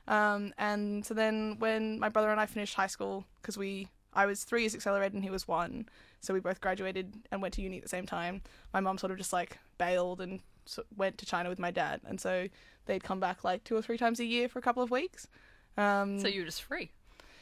[0.08, 4.26] Um, and so then when my brother and I finished high school, because we I
[4.26, 5.86] was three years accelerated and he was one,
[6.20, 8.42] so we both graduated and went to uni at the same time.
[8.72, 10.40] My mom sort of just like bailed and
[10.96, 12.48] went to China with my dad, and so
[12.86, 15.28] they'd come back like two or three times a year for a couple of weeks.
[15.76, 16.90] Um, So you were just free.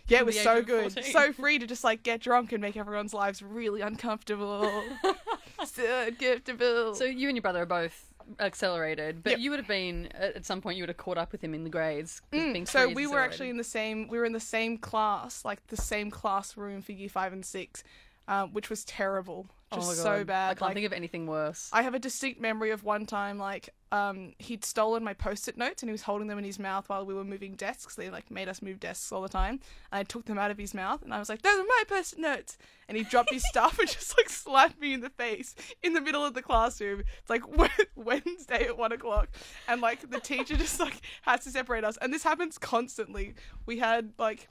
[0.08, 0.92] yeah, it was so good.
[0.92, 1.12] 14.
[1.12, 4.82] So free to just like get drunk and make everyone's lives really uncomfortable.
[5.64, 6.94] so uncomfortable.
[6.94, 8.04] So you and your brother are both
[8.40, 9.38] accelerated, but Yep.
[9.40, 11.54] you would have been at at some point you would have caught up with him
[11.54, 12.20] in the grades.
[12.32, 15.44] Mm, being so we were actually in the same we were in the same class
[15.44, 17.82] like the same classroom for year five and six
[18.26, 21.68] um, which was terrible just oh so bad I can't like, think of anything worse.
[21.72, 25.82] I have a distinct memory of one time, like, um, he'd stolen my post-it notes
[25.82, 27.94] and he was holding them in his mouth while we were moving desks.
[27.94, 29.60] They like made us move desks all the time.
[29.90, 31.84] And I took them out of his mouth and I was like, "Those are my
[31.88, 35.54] post-it notes." And he dropped his stuff and just like slapped me in the face
[35.82, 37.00] in the middle of the classroom.
[37.00, 37.42] It's like
[37.96, 39.28] Wednesday at one o'clock,
[39.66, 41.96] and like the teacher just like has to separate us.
[42.00, 43.34] And this happens constantly.
[43.66, 44.48] We had like,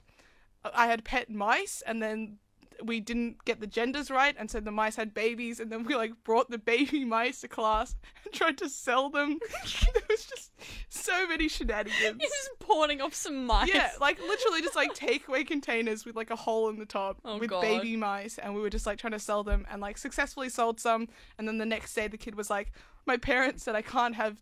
[0.64, 2.38] I had pet mice, and then
[2.84, 5.94] we didn't get the genders right, and so the mice had babies, and then we
[5.96, 9.38] like brought the baby mice to class and tried to sell them.
[9.94, 10.52] there was just
[10.88, 11.96] so many shenanigans.
[12.20, 13.70] You're just pawning off some mice.
[13.72, 17.38] Yeah, like literally just like takeaway containers with like a hole in the top Oh,
[17.38, 17.62] with God.
[17.62, 20.80] baby mice, and we were just like trying to sell them, and like successfully sold
[20.80, 21.08] some.
[21.38, 22.72] And then the next day, the kid was like,
[23.06, 24.36] "My parents said I can't have."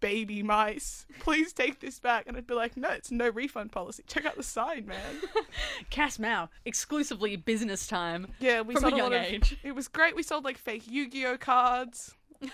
[0.00, 2.26] Baby mice, please take this back.
[2.26, 4.02] And I'd be like, no, it's no refund policy.
[4.06, 4.98] Check out the sign, man.
[5.90, 8.28] Cass Mao, exclusively business time.
[8.38, 9.56] Yeah, we from sold a young lot of, age.
[9.62, 10.14] It was great.
[10.16, 12.14] We sold like fake Yu-Gi-Oh cards.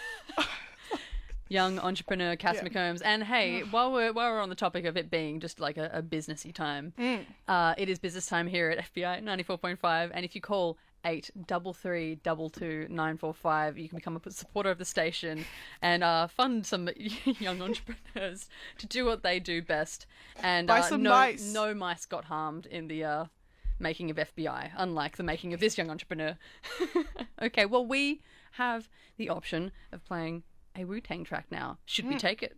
[1.49, 2.63] Young entrepreneur Cass Yeah.
[2.69, 3.03] McCombs.
[3.05, 5.91] And hey, while we're while we're on the topic of it being just like a,
[5.93, 7.27] a businessy time, Mm.
[7.47, 10.11] uh, it is business time here at FBI 94.5.
[10.15, 13.77] And if you call eight double three double two nine four five.
[13.79, 15.45] You can become a supporter of the station
[15.81, 16.89] and uh, fund some
[17.41, 20.07] young entrepreneurs to do what they do best.
[20.43, 21.53] And uh, no, mice.
[21.53, 23.25] no mice got harmed in the uh,
[23.79, 26.37] making of FBI, unlike the making of this young entrepreneur.
[27.43, 28.21] okay, well we
[28.53, 30.43] have the option of playing
[30.77, 31.79] a Wu Tang track now.
[31.85, 32.19] Should we Mm.
[32.19, 32.57] take it?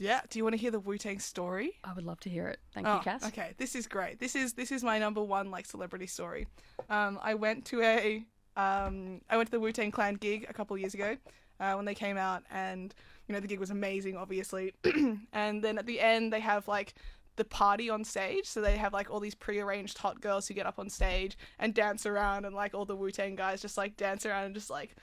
[0.00, 0.20] Yeah.
[0.28, 1.78] Do you want to hear the Wu Tang story?
[1.84, 2.58] I would love to hear it.
[2.74, 3.24] Thank oh, you, Cass.
[3.26, 4.18] Okay, this is great.
[4.18, 6.46] This is this is my number one like celebrity story.
[6.88, 8.24] Um, I went to a
[8.56, 11.16] um, I went to the Wu Tang Clan gig a couple of years ago
[11.60, 12.94] uh, when they came out, and
[13.28, 14.72] you know the gig was amazing, obviously.
[15.32, 16.94] and then at the end they have like
[17.36, 20.66] the party on stage, so they have like all these pre-arranged hot girls who get
[20.66, 23.96] up on stage and dance around, and like all the Wu Tang guys just like
[23.96, 24.96] dance around and just like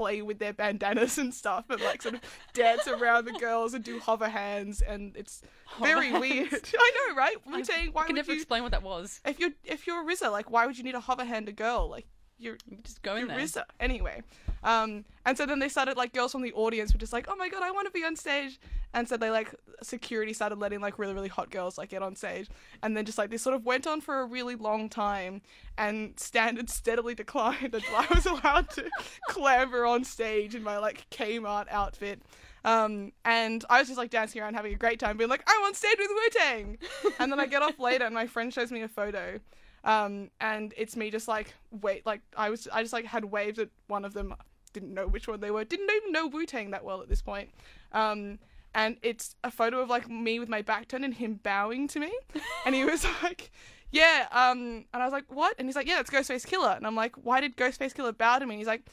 [0.00, 2.22] play with their bandanas and stuff and like sort of
[2.54, 5.42] dance around the girls and do hover hands and it's
[5.78, 6.48] very Hover weird.
[6.78, 7.36] I know, right?
[7.46, 7.90] Wu Tang.
[7.92, 8.38] Why I can never you?
[8.38, 9.20] explain what that was.
[9.26, 11.52] If you're if you're a RZA, like why would you need a hover hand a
[11.52, 11.86] girl?
[11.90, 12.06] Like
[12.38, 13.38] you're just going there.
[13.38, 14.22] RZA anyway.
[14.62, 17.36] Um, and so then they started like girls from the audience were just like, oh
[17.36, 18.58] my god, I want to be on stage.
[18.92, 22.16] And so they like security started letting like really really hot girls like get on
[22.16, 22.48] stage,
[22.82, 25.42] and then just like this sort of went on for a really long time,
[25.78, 28.90] and standards steadily declined until I was allowed to
[29.28, 32.22] clamber on stage in my like Kmart outfit.
[32.64, 35.64] Um, and I was just like dancing around having a great time, being like, I'm
[35.64, 36.78] on stage with Wu Tang.
[37.18, 39.38] and then I get off later, and my friend shows me a photo,
[39.84, 43.58] um, and it's me just like wait, like I was, I just like had waved
[43.58, 44.34] at one of them,
[44.72, 47.22] didn't know which one they were, didn't even know Wu Tang that well at this
[47.22, 47.50] point.
[47.92, 48.38] Um,
[48.74, 52.00] and it's a photo of like me with my back turned and him bowing to
[52.00, 52.12] me,
[52.64, 53.50] and he was like.
[53.92, 55.56] Yeah, um, and I was like, what?
[55.58, 56.76] And he's like, yeah, it's Ghostface Killah.
[56.76, 58.54] And I'm like, why did Ghostface Killah bow to me?
[58.54, 58.84] And he's like,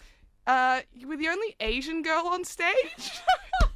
[0.48, 3.22] uh, you were the only Asian girl on stage.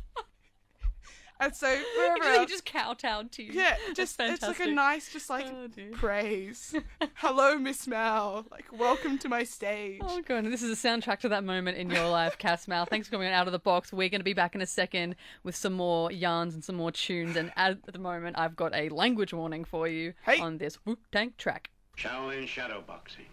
[1.42, 3.52] and so wherever He else- just kowtowed to you.
[3.54, 6.74] yeah, That's just it's like a nice, just like Oh, praise.
[7.16, 8.46] Hello, Miss Mao.
[8.52, 10.00] Like, welcome to my stage.
[10.04, 12.86] Oh god, this is a soundtrack to that moment in your life, Cass Mao.
[12.86, 13.92] Thanks for coming out of the box.
[13.92, 16.92] We're going to be back in a second with some more yarns and some more
[16.92, 17.36] tunes.
[17.36, 21.34] And at the moment, I've got a language warning for you on this Wu Tang
[21.38, 21.72] track.
[21.98, 23.26] Shaolin shadow boxing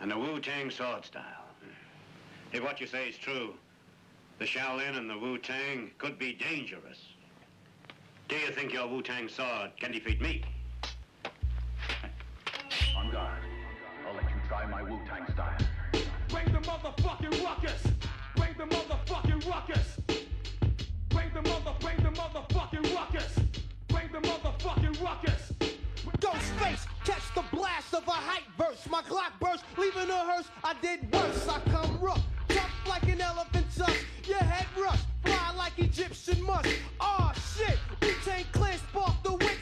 [0.00, 1.24] and the Wu Tang sword style.
[2.52, 3.54] If what you say is true,
[4.38, 6.98] the Shaolin and the Wu Tang could be dangerous.
[8.28, 10.42] Do you think your Wu Tang sword can defeat me?
[12.94, 13.40] On guard.
[14.06, 15.56] I'll let you try my Wu Tang style.
[16.28, 17.82] Bring the motherfucking ruckus.
[18.36, 19.98] Bring the motherfucking ruckus.
[21.08, 23.38] Bring the mother, bring the motherfucking ruckus.
[23.88, 25.52] Bring the motherfucking ruckus.
[26.18, 28.86] Ghostface, catch the blast of a hype verse.
[28.90, 30.48] My Glock burst, leaving a hearse.
[30.62, 31.48] I did worse.
[31.48, 34.04] I come rough, tough like an elephant tusk.
[34.26, 36.68] Your head rush, fly like Egyptian musk.
[37.00, 37.78] Aw shit,
[38.24, 39.57] take clear spark the Wixen.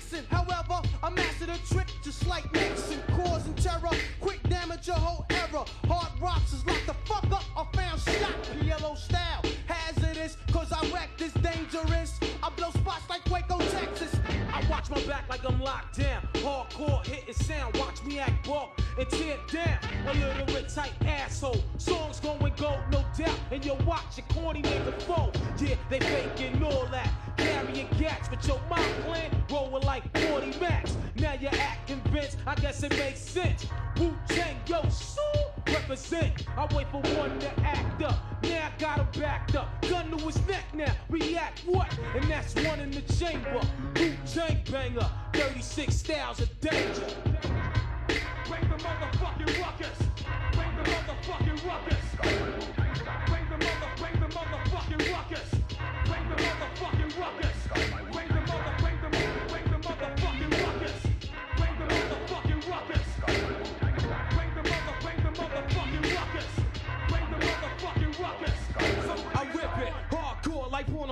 [16.46, 19.78] Hardcore hitting sound, watch me act bulk and tear down.
[20.06, 21.64] A literate type asshole.
[21.76, 23.36] Songs going gold, no doubt.
[23.50, 25.36] And you watch your corny nigga fold.
[25.58, 27.10] Yeah, they faking all that.
[27.36, 30.96] Carrying gats, but your mind plan rolling like 40 max.
[31.16, 33.66] Now you act convinced, I guess it makes sense.
[33.98, 35.22] Wu Tang, yo, so
[35.66, 36.46] represent.
[36.56, 38.42] I wait for one to act up.
[38.42, 39.82] Now I got him backed up.
[39.82, 40.94] Gun to his neck now.
[41.08, 41.98] React what?
[42.14, 43.60] And that's one in the chamber.
[43.96, 45.08] Wu jank banger.
[45.32, 47.06] 36 styles of danger.
[48.48, 49.98] Bring the motherfucking ruckus.
[50.52, 52.85] Bring the motherfucking ruckus.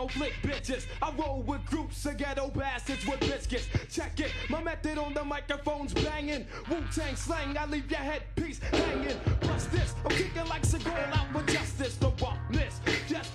[0.08, 0.86] Bitches.
[1.02, 3.68] I roll with groups of ghetto bastards with biscuits.
[3.90, 6.46] Check it, my method on the microphone's banging.
[6.70, 9.18] Wu Tang slang, I leave your headpiece hanging.
[9.40, 11.96] Plus this, I'm kicking like Seagal out with justice.
[11.96, 13.30] The roughness, just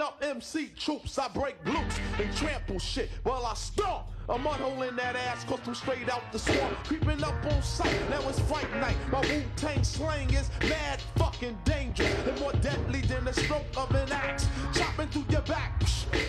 [0.00, 1.18] up MC troops.
[1.18, 4.06] I break glutes and trample shit while I stomp.
[4.30, 4.46] I'm
[4.82, 6.84] in that ass cause I'm straight out the swamp.
[6.84, 8.96] Creeping up on sight, now it's fight night.
[9.10, 13.92] My Wu Tang slang is mad fucking dangerous and more deadly than the stroke of
[13.92, 14.48] an axe.
[14.72, 15.82] Chopping through your back,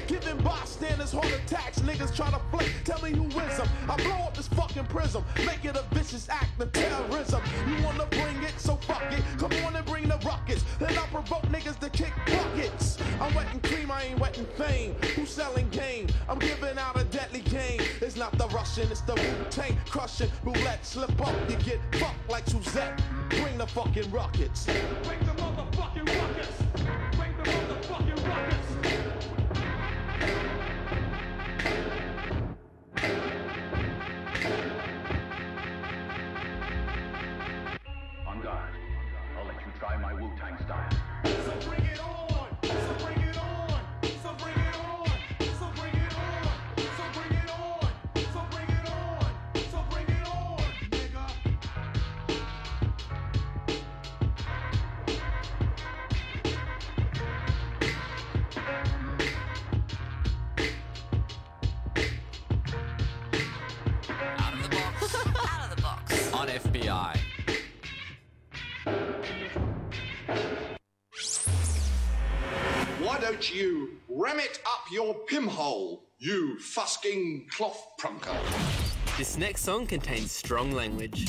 [0.07, 1.79] giving bystanders heart attacks.
[1.79, 3.67] Niggas try to flake, tell me who wins them.
[3.87, 7.41] I blow up this fucking prism, make it a vicious act of terrorism.
[7.67, 9.23] You wanna bring it, so fuck it.
[9.37, 10.63] Come on and bring the rockets.
[10.79, 12.97] Then I provoke niggas to kick buckets.
[13.19, 14.95] I'm wetting cream, I ain't wetting fame.
[15.15, 16.07] Who's selling game?
[16.27, 17.81] I'm giving out a deadly game.
[17.99, 20.29] It's not the Russian, it's the Wu-Tang crushing.
[20.43, 23.01] Roulette, slip up, you get fucked like Suzette.
[23.29, 24.65] Bring the fucking rockets.
[24.65, 26.47] Bring the motherfucking ruckus.
[27.17, 28.67] Bring the motherfucking ruckus.
[38.27, 38.73] On guard.
[39.37, 41.10] I'll let you try my Wu-Tang style.
[73.49, 78.37] You ram it up your pimhole, you fusking cloth prunker?
[79.17, 81.27] This next song contains strong language.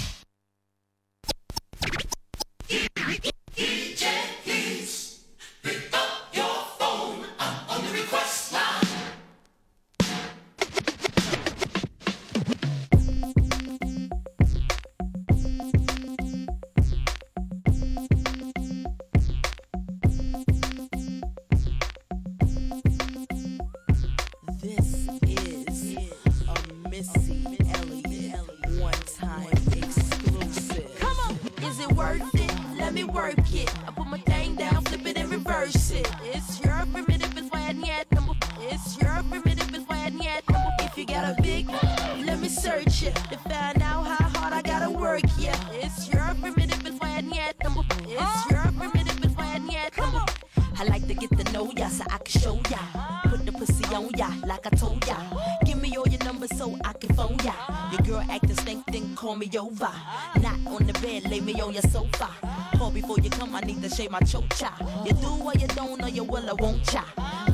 [64.12, 64.70] My chocha.
[65.06, 67.02] You do or you don't, or you will or won't cha.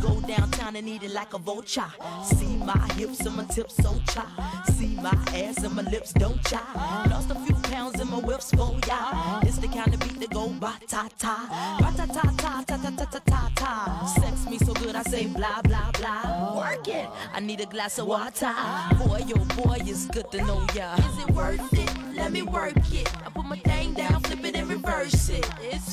[0.02, 1.90] Go downtown and eat it like a vulture.
[2.24, 4.24] See my hips and my tips so cha.
[4.74, 6.60] See my ass and my lips don't cha.
[7.10, 9.40] Lost a few pounds in my whips for ya.
[9.42, 11.36] It's the kind of beat that go ba ta ta.
[11.80, 14.06] Ba ta ta ta ta ta ta ta ta ta.
[14.20, 16.56] Sex me so good I say blah blah blah.
[16.56, 17.08] Work it.
[17.32, 18.52] I need a glass of water.
[18.98, 20.96] Boy, yo boy, it's good to know ya.
[20.96, 21.90] Is it worth it?
[22.16, 23.08] Let me work it.
[23.24, 25.48] I put my thing down, flip it and reverse it.
[25.62, 25.87] It's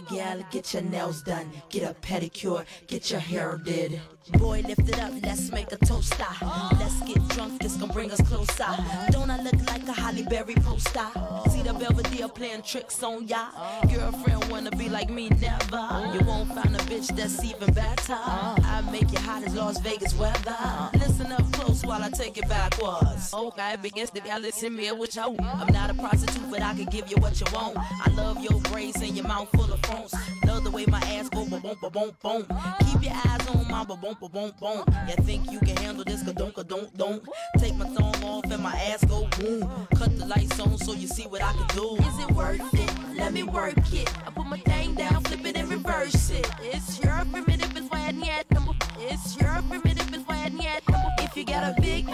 [0.00, 4.00] gal, get your nails done, get a pedicure, get your hair did.
[4.38, 6.24] Boy, lift it up, let's make a toaster.
[6.42, 6.76] Ah.
[6.78, 8.66] Let's get drunk, this gon' bring us closer.
[9.10, 11.06] Don't I look like a Halle Berry poster?
[11.50, 13.48] See the Belvedere playing tricks on ya.
[13.92, 16.12] Girlfriend wanna be like me, never.
[16.14, 18.16] You won't find a bitch that's even better.
[18.16, 20.56] I make you hot as Las Vegas weather.
[20.94, 21.52] Listen up
[21.84, 23.32] while I take it backwards.
[23.32, 26.74] Okay, it begins to y'all listen me what you I'm not a prostitute, but I
[26.74, 27.76] can give you what you want.
[27.78, 30.14] I love your braids and your mouth full of phones.
[30.46, 32.46] Love the way my ass go boom boom boom boom.
[32.90, 34.84] Keep your eyes on my boom boom boom boom.
[35.08, 36.22] You think you can handle this?
[36.22, 37.22] Ka don't, ka don't, don't.
[37.58, 39.60] Take my thumb off and my ass go boom.
[39.96, 41.96] Cut the lights on so you see what I can do.
[41.96, 43.16] Is it worth it?
[43.16, 44.08] Let me work it.
[44.26, 46.48] I put my thing down, flip it and reverse it.
[46.62, 48.81] It's your primitive is why I need number.
[49.10, 50.82] It's your primitive is need.
[51.18, 52.08] If you got a big,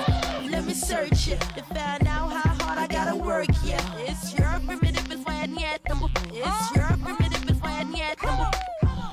[0.51, 3.49] let me search it to find out how hard I gotta work.
[3.65, 5.49] Yeah, it's your primitive is I.
[6.33, 7.85] It's your primitive is I.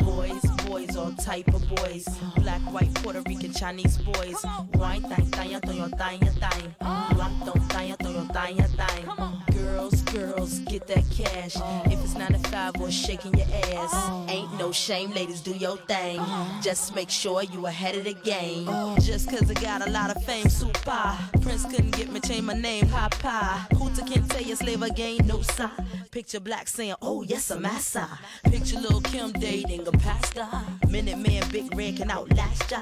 [0.01, 2.07] Boys, boys, all type of boys.
[2.37, 4.45] Black, white, Puerto Rican, Chinese boys.
[4.75, 6.75] Wine, thang, thang, thang, thang, thang.
[6.79, 9.54] Black, don't, thang, thang, thang, thang.
[9.75, 11.57] Girls, girls, get that cash.
[11.91, 14.29] If it's nine to five or shaking your ass.
[14.29, 16.21] Ain't no shame, ladies, do your thing.
[16.61, 18.67] Just make sure you ahead of the game.
[19.01, 21.17] Just cause I got a lot of fame, super.
[21.41, 23.67] Prince couldn't get me, change my name, Papa.
[23.75, 25.69] Hooter can't tell you slave again, no sign.
[26.09, 28.07] Picture black saying, oh yes, a massa.
[28.45, 30.47] Picture Lil Kim dating a pastor.
[30.89, 32.79] Minute man, big red can outlast ya.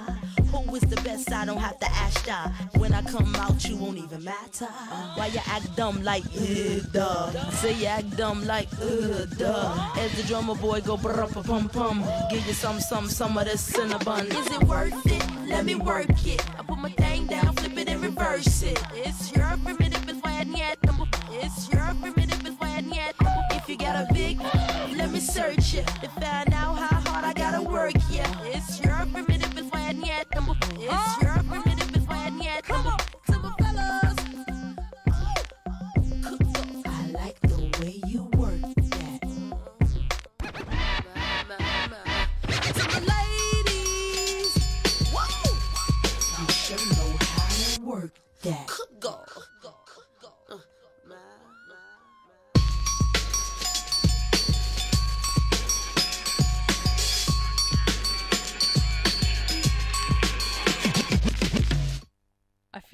[0.51, 1.31] Who is the best?
[1.33, 2.49] I don't have to ask ya.
[2.77, 4.67] When I come out, you won't even matter.
[5.15, 7.31] Why you act dumb like, uh, duh.
[7.51, 9.93] Say you act dumb like, uh, duh.
[9.97, 12.03] As the drummer boy go brr pum pum.
[12.29, 14.25] Give you some, some, some of this cinnabon.
[14.25, 15.23] Is it worth it?
[15.47, 16.41] Let me work it.
[16.59, 18.79] I put my thing down, flip it and reverse it.
[18.93, 20.77] It's your primitive is why I need
[21.31, 23.13] It's your primitive is why I need
[23.51, 24.39] If you got a big,
[24.97, 27.93] let me search it to find out how hard I gotta work.
[28.09, 31.22] Yeah, it's your primitive is why I need It's your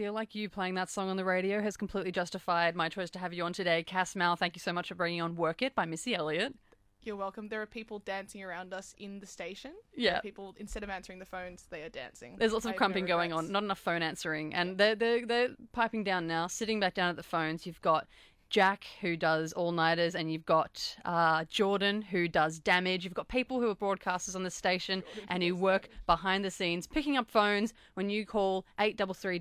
[0.10, 3.20] feel like you playing that song on the radio has completely justified my choice to
[3.20, 3.84] have you on today.
[3.84, 6.56] Cass Mao, thank you so much for bringing on Work It by Missy Elliott.
[7.04, 7.48] You're welcome.
[7.48, 9.74] There are people dancing around us in the station.
[9.96, 10.20] Yeah.
[10.22, 12.38] People instead of answering the phones, they are dancing.
[12.40, 15.28] There's lots of have no crumping going on, not enough phone answering, and they're, they're,
[15.28, 17.68] they're piping down now, sitting back down at the phones.
[17.68, 18.08] You've got
[18.50, 23.04] Jack, who does all nighters, and you've got uh, Jordan, who does damage.
[23.04, 26.88] You've got people who are broadcasters on the station and who work behind the scenes,
[26.88, 29.40] picking up phones when you call 833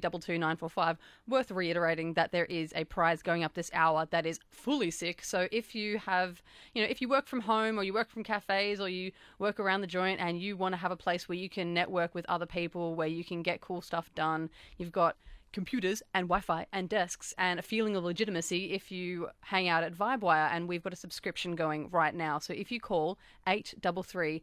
[1.26, 5.24] Worth reiterating that there is a prize going up this hour that is fully sick.
[5.24, 6.42] So if you have,
[6.74, 9.58] you know, if you work from home or you work from cafes or you work
[9.58, 12.26] around the joint and you want to have a place where you can network with
[12.28, 15.16] other people, where you can get cool stuff done, you've got
[15.52, 19.94] computers and Wi-Fi and desks and a feeling of legitimacy if you hang out at
[19.94, 22.38] Vibewire and we've got a subscription going right now.
[22.38, 24.42] So if you call 833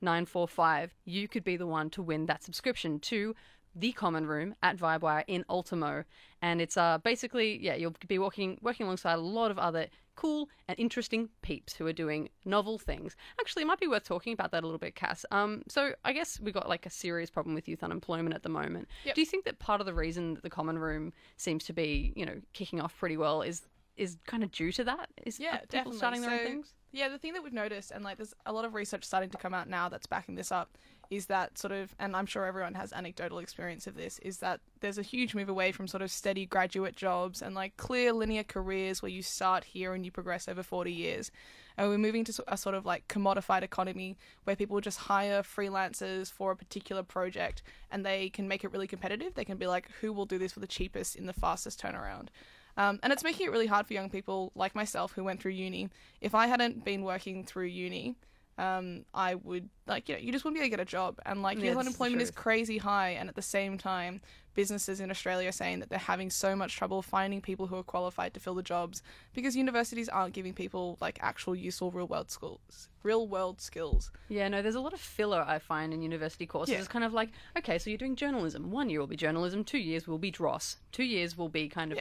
[0.00, 3.34] 945 you could be the one to win that subscription to
[3.74, 6.04] the common room at Vibewire in Ultimo.
[6.42, 10.48] And it's uh basically yeah, you'll be working working alongside a lot of other cool
[10.68, 13.16] and interesting peeps who are doing novel things.
[13.40, 15.26] Actually, it might be worth talking about that a little bit, Cass.
[15.32, 18.48] Um, so I guess we've got like a serious problem with youth unemployment at the
[18.48, 18.86] moment.
[19.04, 19.16] Yep.
[19.16, 22.12] Do you think that part of the reason that the common room seems to be,
[22.14, 23.62] you know, kicking off pretty well is
[23.96, 25.08] is kind of due to that?
[25.24, 25.98] Is Yeah, people definitely.
[25.98, 26.74] starting their own So, things?
[26.92, 29.38] Yeah, the thing that we've noticed, and like there's a lot of research starting to
[29.38, 30.78] come out now that's backing this up,
[31.10, 34.60] is that sort of, and I'm sure everyone has anecdotal experience of this, is that
[34.80, 38.44] there's a huge move away from sort of steady graduate jobs and like clear linear
[38.44, 41.30] careers where you start here and you progress over 40 years.
[41.76, 46.30] And we're moving to a sort of like commodified economy where people just hire freelancers
[46.30, 49.34] for a particular project and they can make it really competitive.
[49.34, 52.28] They can be like, who will do this for the cheapest in the fastest turnaround?
[52.76, 55.52] Um, and it's making it really hard for young people like myself who went through
[55.52, 55.90] uni.
[56.20, 58.16] If I hadn't been working through uni,
[58.56, 61.18] um, I would like you know you just wouldn't be able to get a job,
[61.26, 64.20] and like Yeah, youth unemployment is crazy high, and at the same time,
[64.54, 67.82] businesses in Australia are saying that they're having so much trouble finding people who are
[67.82, 69.02] qualified to fill the jobs
[69.32, 74.12] because universities aren't giving people like actual useful real world skills, real world skills.
[74.28, 76.72] Yeah, no, there's a lot of filler I find in university courses.
[76.72, 76.78] Yeah.
[76.78, 78.70] It's kind of like, okay, so you're doing journalism.
[78.70, 81.92] One year will be journalism, two years will be dross, two years will be kind
[81.92, 81.98] of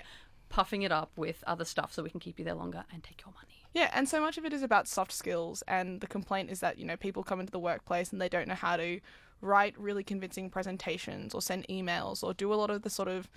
[0.49, 3.21] puffing it up with other stuff so we can keep you there longer and take
[3.25, 3.52] your money.
[3.73, 6.77] Yeah, and so much of it is about soft skills, and the complaint is that
[6.77, 8.99] you know people come into the workplace and they don't know how to
[9.41, 13.29] write really convincing presentations or send emails or do a lot of the sort of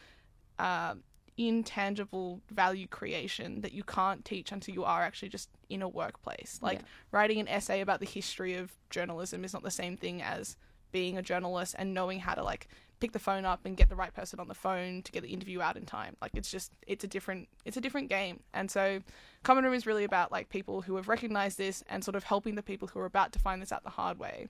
[0.58, 0.94] uh,
[1.36, 6.58] intangible value creation that you can't teach until you are actually just in a workplace.
[6.62, 6.84] Like Yeah.
[7.10, 10.56] writing an essay about the history of journalism is not the same thing as
[10.92, 12.68] being a journalist and knowing how to like
[13.00, 15.28] pick the phone up and get the right person on the phone to get the
[15.28, 16.16] interview out in time.
[16.20, 18.40] Like it's just it's a different it's a different game.
[18.54, 19.00] And so
[19.42, 22.54] Common Room is really about like people who have recognized this and sort of helping
[22.54, 24.48] the people who are about to find this out the hard way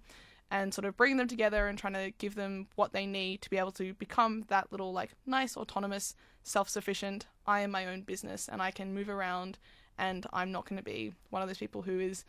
[0.50, 3.50] and sort of bringing them together and trying to give them what they need to
[3.50, 8.48] be able to become that little like nice autonomous self-sufficient I am my own business
[8.48, 9.58] and I can move around
[9.98, 12.24] and I'm not going to be one of those people who is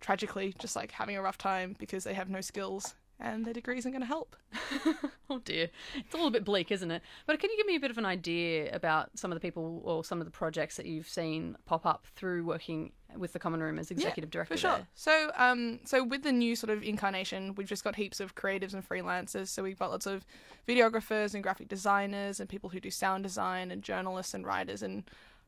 [0.00, 3.78] tragically just like having a rough time because they have no skills and their degree
[3.78, 4.36] isn't going to help.
[5.30, 5.70] Oh dear.
[5.94, 7.00] It's a little bit bleak, isn't it?
[7.26, 9.80] But can you give me a bit of an idea about some of the people
[9.82, 13.62] or some of the projects that you've seen pop up through working with the Common
[13.62, 14.70] Room as executive director For sure.
[14.72, 14.86] there?
[14.94, 18.74] So, um, so with the new sort of incarnation, we've just got heaps of creatives
[18.74, 19.48] and freelancers.
[19.48, 20.26] So we've got lots of
[20.68, 25.04] videographers and graphic designers and people who do sound design and journalists and writers and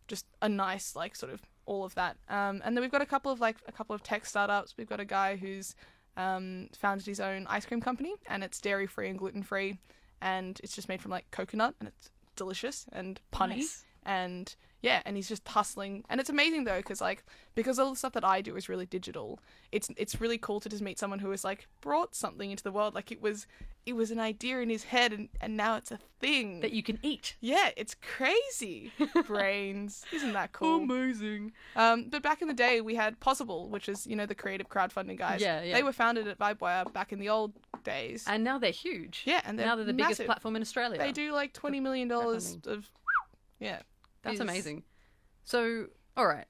[0.08, 2.16] just a nice like sort of all of that.
[2.30, 4.76] Um, and then we've got a couple of like a couple of tech startups.
[4.78, 5.74] We've got a guy who's
[6.16, 9.78] um, founded his own ice cream company and it's dairy free and gluten free
[10.22, 13.56] and it's just made from like coconut and it's delicious and punny.
[13.56, 13.84] Nice.
[14.04, 14.54] and
[14.84, 16.04] yeah, and he's just hustling.
[16.10, 18.84] And it's amazing though, because like because all the stuff that I do is really
[18.84, 19.40] digital.
[19.72, 22.70] It's it's really cool to just meet someone who has like brought something into the
[22.70, 22.94] world.
[22.94, 23.46] Like it was
[23.86, 26.82] it was an idea in his head, and and now it's a thing that you
[26.82, 27.36] can eat.
[27.40, 28.92] Yeah, it's crazy.
[29.26, 30.82] Brains, isn't that cool?
[30.82, 31.52] Amazing.
[31.76, 34.68] Um, but back in the day, we had Pozible, which is you know the creative
[34.68, 35.40] crowdfunding guys.
[35.40, 35.74] Yeah, yeah.
[35.74, 37.52] They were founded at Vibewire back in the old
[37.84, 38.24] days.
[38.26, 39.22] And now they're huge.
[39.24, 40.98] Yeah, and they're now they're the biggest platform in Australia.
[40.98, 42.90] They do like twenty million dollars of
[43.60, 43.80] yeah.
[44.22, 44.84] That's amazing.
[45.44, 46.46] So, all right.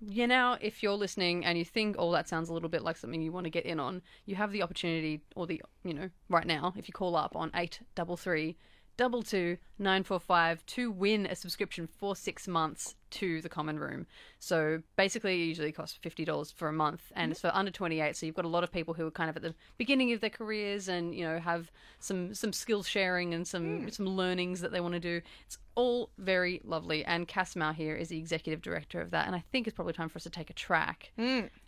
[0.00, 2.96] Yeah, now if you're listening and you think, oh, that sounds a little bit like
[2.96, 6.10] something you want to get in on, you have the opportunity, or the, you know,
[6.28, 8.56] right now, if you call up on 833
[8.96, 14.06] 22 945 to win a subscription for six months to the common room.
[14.38, 18.16] So basically, it usually costs $50 for a month and it's for under 28.
[18.16, 20.20] So you've got a lot of people who are kind of at the beginning of
[20.20, 24.72] their careers and, you know, have some, some skill sharing and some, some learnings that
[24.72, 25.20] they want to do.
[25.46, 27.04] It's all very lovely.
[27.04, 29.26] And Cass Mao here is the executive director of that.
[29.26, 31.12] And I think it's probably time for us to take a track.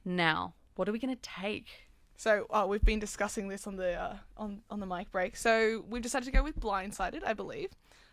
[0.04, 1.90] Now, what are we going to take?
[2.16, 5.36] So oh, we've been discussing this on the uh, on on the mic break.
[5.36, 7.70] So we've decided to go with Blindsided, I believe.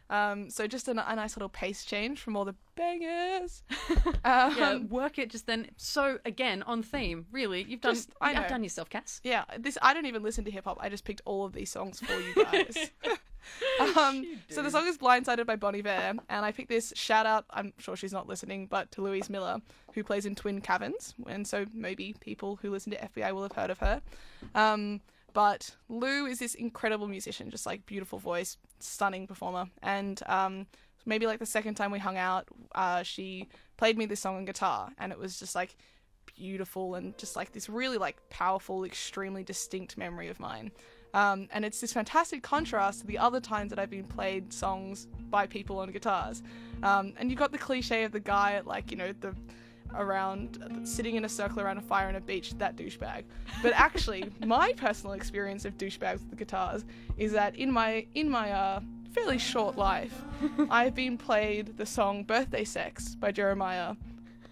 [0.09, 3.63] Um, so just a, a nice little pace change from all the bangers.
[4.23, 5.69] um, yeah, work it just then.
[5.77, 7.95] So again, on theme, really, you've done.
[7.95, 9.21] Just- I you've done yourself, Cass.
[9.23, 10.77] Yeah, this I don't even listen to hip hop.
[10.79, 12.91] I just picked all of these songs for you guys.
[13.97, 17.45] um, so the song is "Blindsided" by Bon Iver, and I picked this shout out.
[17.49, 19.61] I'm sure she's not listening, but to Louise Miller,
[19.93, 23.53] who plays in Twin Caverns, and so maybe people who listen to FBI will have
[23.53, 24.01] heard of her.
[24.55, 25.01] Um,
[25.37, 30.65] but Lou is this incredible musician, just like beautiful voice, stunning performer, and um,
[31.05, 34.45] maybe like the second time we hung out, uh, she played me this song on
[34.45, 35.75] guitar, and it was just like
[36.25, 40.71] beautiful and just like this really like powerful, extremely distinct memory of mine.
[41.13, 45.05] Um, and it's this fantastic contrast to the other times that I've been played songs
[45.29, 46.41] by people on guitars.
[46.81, 49.35] Um, and you've got the cliche of the guy at like you know the
[49.95, 53.23] around sitting in a circle around a fire on a beach, that douchebag.
[53.61, 56.85] But actually, my personal experience of douchebags with the guitars
[57.17, 58.79] is that in my in my uh,
[59.11, 60.21] fairly short life,
[60.69, 63.95] I've been played the song "Birthday Sex" by Jeremiah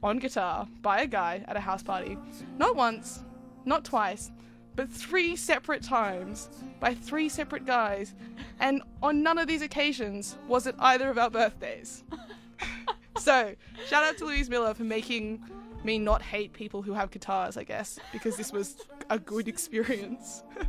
[0.03, 2.17] on guitar by a guy at a house party,
[2.57, 3.23] not once,
[3.65, 4.31] not twice,
[4.75, 8.13] but three separate times by three separate guys,
[8.59, 12.03] and on none of these occasions was it either of our birthdays.
[13.17, 13.55] so,
[13.87, 15.41] shout out to Louise Miller for making
[15.83, 18.75] me not hate people who have guitars, I guess, because this was
[19.09, 20.43] a good experience.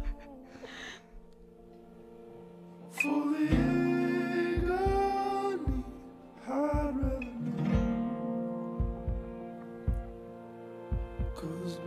[11.35, 11.79] 'Cause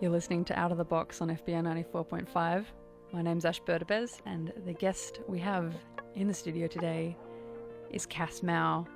[0.00, 2.64] You're listening to Out of the Box on FBI 94.5.
[3.12, 5.74] My name's Ash Berdabez, and the guest we have
[6.14, 7.16] in the studio today
[7.90, 8.86] is Cass Mao,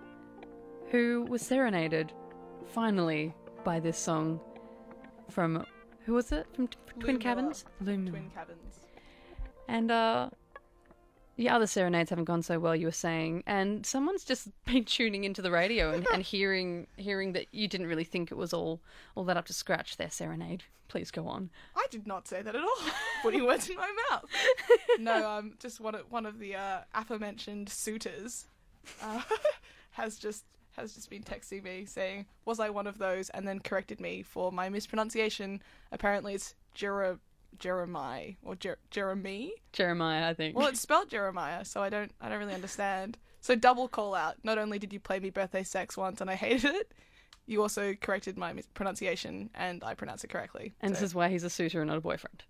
[0.91, 2.13] who was serenaded
[2.67, 3.35] finally
[3.65, 4.41] by this song
[5.29, 5.67] from
[6.05, 6.47] who was it?
[6.55, 7.65] From T- Twin Cabins?
[7.81, 8.07] Loom.
[8.09, 8.81] Twin Cabins.
[9.69, 10.31] And uh
[11.37, 15.25] the other serenades haven't gone so well, you were saying, and someone's just been tuning
[15.25, 18.81] into the radio and, and hearing hearing that you didn't really think it was all
[19.15, 19.97] all that up to scratch.
[19.97, 20.65] Their serenade.
[20.89, 21.49] Please go on.
[21.75, 22.77] I did not say that at all.
[23.23, 24.25] Putting words in my mouth.
[24.99, 28.47] No, um, just one of one of the uh, aforementioned suitors
[29.03, 29.23] uh,
[29.93, 33.59] has just has just been texting me saying, "Was I one of those?" and then
[33.61, 35.63] corrected me for my mispronunciation.
[35.93, 37.19] Apparently, it's Jera
[37.59, 39.53] Jeremiah or Jer- Jeremy.
[39.73, 40.57] Jeremiah, I think.
[40.57, 43.19] Well, it's spelled Jeremiah, so I don't I don't really understand.
[43.41, 44.37] So double call out.
[44.45, 46.93] Not only did you play me birthday sex once and I hated it,
[47.47, 50.75] you also corrected my pronunciation and I pronounce it correctly.
[50.81, 52.45] and So- this is why he's a suitor and not a boyfriend.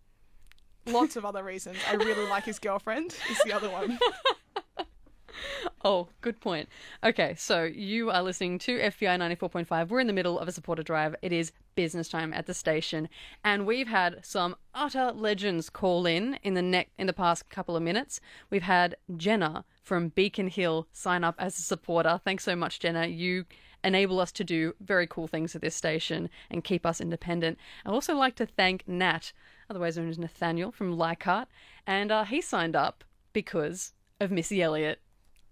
[0.87, 1.79] lots of other reasons.
[1.89, 3.17] I really like his girlfriend.
[3.31, 3.99] Is the other one.
[5.85, 6.69] Oh, good point.
[7.03, 9.89] Okay, so you are listening to FBI 94.5.
[9.89, 11.17] We're in the middle of a supporter drive.
[11.23, 13.09] It is business time at the station,
[13.43, 17.77] and we've had some utter legends call in in the ne- in the past couple
[17.77, 18.21] of minutes.
[18.49, 22.21] We've had Jenna from Beacon Hill sign up as a supporter.
[22.25, 23.07] Thanks so much, Jenna.
[23.07, 23.45] You
[23.83, 27.59] enable us to do very cool things at this station and keep us independent.
[27.85, 29.33] I'd also like to thank Nat,
[29.69, 31.49] otherwise known as Nathaniel from Leichhardt,
[31.89, 33.03] and uh, he signed up
[33.33, 35.01] because of Missy Elliott.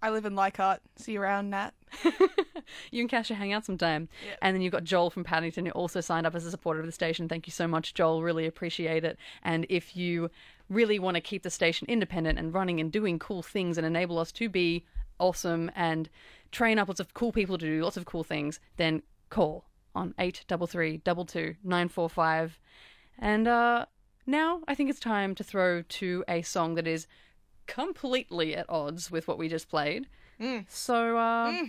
[0.02, 0.80] I live in Leichhardt.
[0.96, 1.72] See you around, Nat.
[2.90, 4.08] You and Kasha hang out sometime.
[4.42, 6.86] And then you've got Joel from Paddington who also signed up as a supporter of
[6.86, 7.28] the station.
[7.28, 8.22] Thank you so much, Joel.
[8.22, 9.18] Really appreciate it.
[9.42, 10.30] And if you
[10.68, 14.18] really want to keep the station independent and running and doing cool things and enable
[14.18, 14.84] us to be
[15.18, 16.08] awesome and
[16.52, 20.14] train up lots of cool people to do lots of cool things, then call on
[20.18, 22.60] 833 945
[23.18, 23.86] And uh,
[24.26, 27.06] now I think it's time to throw to a song that is
[27.70, 30.06] completely at odds with what we just played.
[30.68, 31.64] So, uh,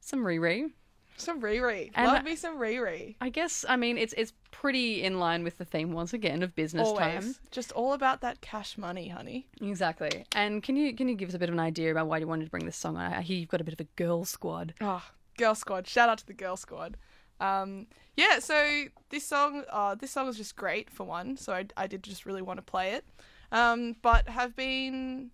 [0.00, 0.70] some Riri.
[1.16, 1.90] Some Riri.
[1.94, 3.16] And- Love me some Riri.
[3.20, 6.54] I guess I mean it's it's pretty in line with the theme once again of
[6.54, 7.00] business Always.
[7.02, 7.34] time.
[7.50, 9.46] Just all about that cash money, honey.
[9.60, 10.24] Exactly.
[10.34, 12.26] And can you can you give us a bit of an idea about why you
[12.26, 12.96] wanted to bring this song?
[12.96, 13.12] on?
[13.12, 14.74] I hear you've got a bit of a girl squad.
[14.80, 15.04] Oh,
[15.36, 15.86] Girl Squad.
[15.86, 16.96] Shout out to the Girl Squad.
[17.40, 17.86] Um,
[18.16, 21.36] yeah, so this song, uh, this song is just great for one.
[21.38, 23.04] So I, I did just really want to play it.
[23.52, 25.30] Um, but have been,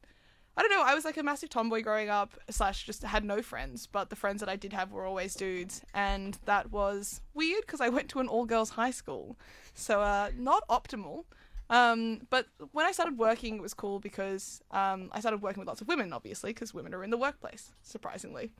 [0.56, 0.82] I don't know.
[0.84, 2.34] I was like a massive tomboy growing up.
[2.50, 3.86] Slash, just had no friends.
[3.86, 7.80] But the friends that I did have were always dudes, and that was weird because
[7.80, 9.36] I went to an all girls high school.
[9.74, 11.24] So uh, not optimal.
[11.68, 15.68] Um, but when I started working, it was cool because um, I started working with
[15.68, 18.52] lots of women, obviously, because women are in the workplace, surprisingly.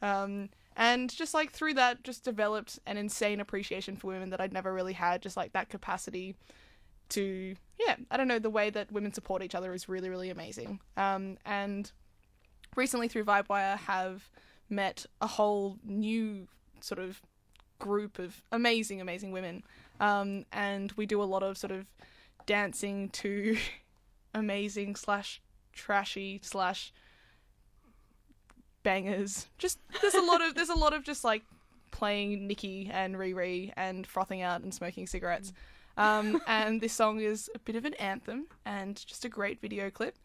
[0.00, 4.52] Um, and just like through that, just developed an insane appreciation for women that I'd
[4.52, 6.36] never really had, just like that capacity
[7.14, 10.30] to, yeah, I don't know, the way that women support each other is really, really
[10.30, 10.80] amazing.
[10.96, 11.90] Um, and
[12.76, 14.30] recently through Vibewire have
[14.68, 16.48] met a whole new
[16.80, 17.20] sort of
[17.78, 19.62] group of amazing, amazing women.
[20.00, 21.86] Um, and we do a lot of sort of
[22.46, 23.56] dancing to
[24.34, 25.40] amazing slash
[25.72, 26.92] trashy slash
[28.82, 29.46] bangers.
[29.58, 31.42] Just there's a lot of there's a lot of just like
[31.90, 35.52] playing Nikki and Riri and frothing out and smoking cigarettes.
[35.96, 39.90] Um, and this song is a bit of an anthem and just a great video
[39.90, 40.18] clip.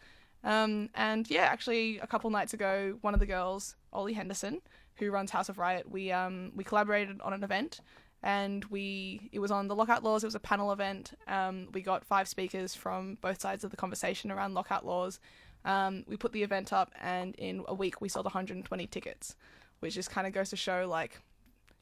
[0.43, 4.61] Um, and yeah, actually, a couple nights ago, one of the girls, Ollie Henderson,
[4.95, 7.81] who runs House of Riot, we um, we collaborated on an event,
[8.23, 10.23] and we it was on the lockout laws.
[10.23, 11.13] It was a panel event.
[11.27, 15.19] Um, we got five speakers from both sides of the conversation around lockout laws.
[15.65, 19.35] Um, we put the event up, and in a week we sold 120 tickets,
[19.79, 21.19] which just kind of goes to show like,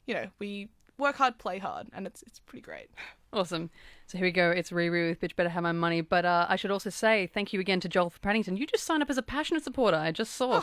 [0.06, 0.68] you know, we
[0.98, 2.90] work hard, play hard, and it's it's pretty great.
[3.32, 3.70] Awesome.
[4.06, 4.50] So here we go.
[4.50, 6.00] It's Riri with Bitch Better Have My Money.
[6.00, 8.56] But uh, I should also say thank you again to Joel for Paddington.
[8.56, 9.98] You just signed up as a passionate supporter.
[9.98, 10.62] I just saw.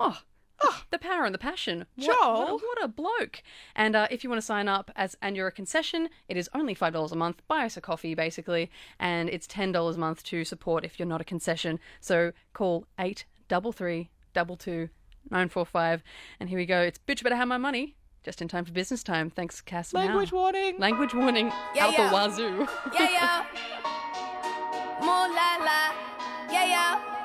[0.00, 0.20] Oh.
[0.62, 1.86] oh, the power and the passion.
[1.96, 2.58] What, what, a, Joel.
[2.58, 3.42] what a bloke.
[3.74, 6.48] And uh, if you want to sign up as and you're a concession, it is
[6.54, 7.42] only $5 a month.
[7.48, 8.70] Buy us a coffee, basically.
[8.98, 11.78] And it's $10 a month to support if you're not a concession.
[12.00, 16.02] So call 833 945
[16.40, 16.80] And here we go.
[16.80, 17.96] It's Bitch Better Have My Money.
[18.26, 19.30] Just in time for business time.
[19.30, 19.92] Thanks, Cass.
[19.92, 20.00] Now.
[20.00, 20.74] Language warning.
[20.80, 22.08] Language warning Yeah, out yeah.
[22.08, 22.66] the wazoo.
[22.92, 23.44] Yeah, yeah.
[25.00, 25.94] More la la.
[26.52, 27.15] Yeah, yeah.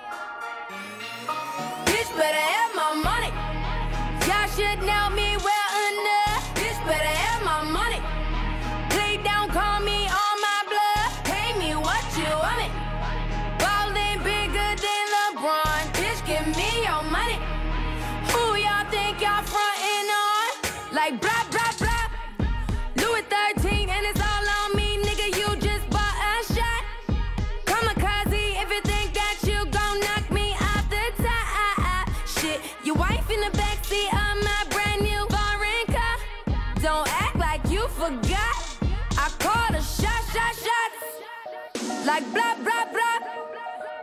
[42.11, 43.19] Like blah, blah, blah.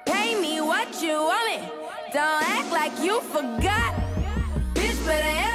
[0.06, 1.68] Pay me what you want me.
[2.10, 3.92] Don't act like you forgot.
[4.72, 5.47] Bitch, better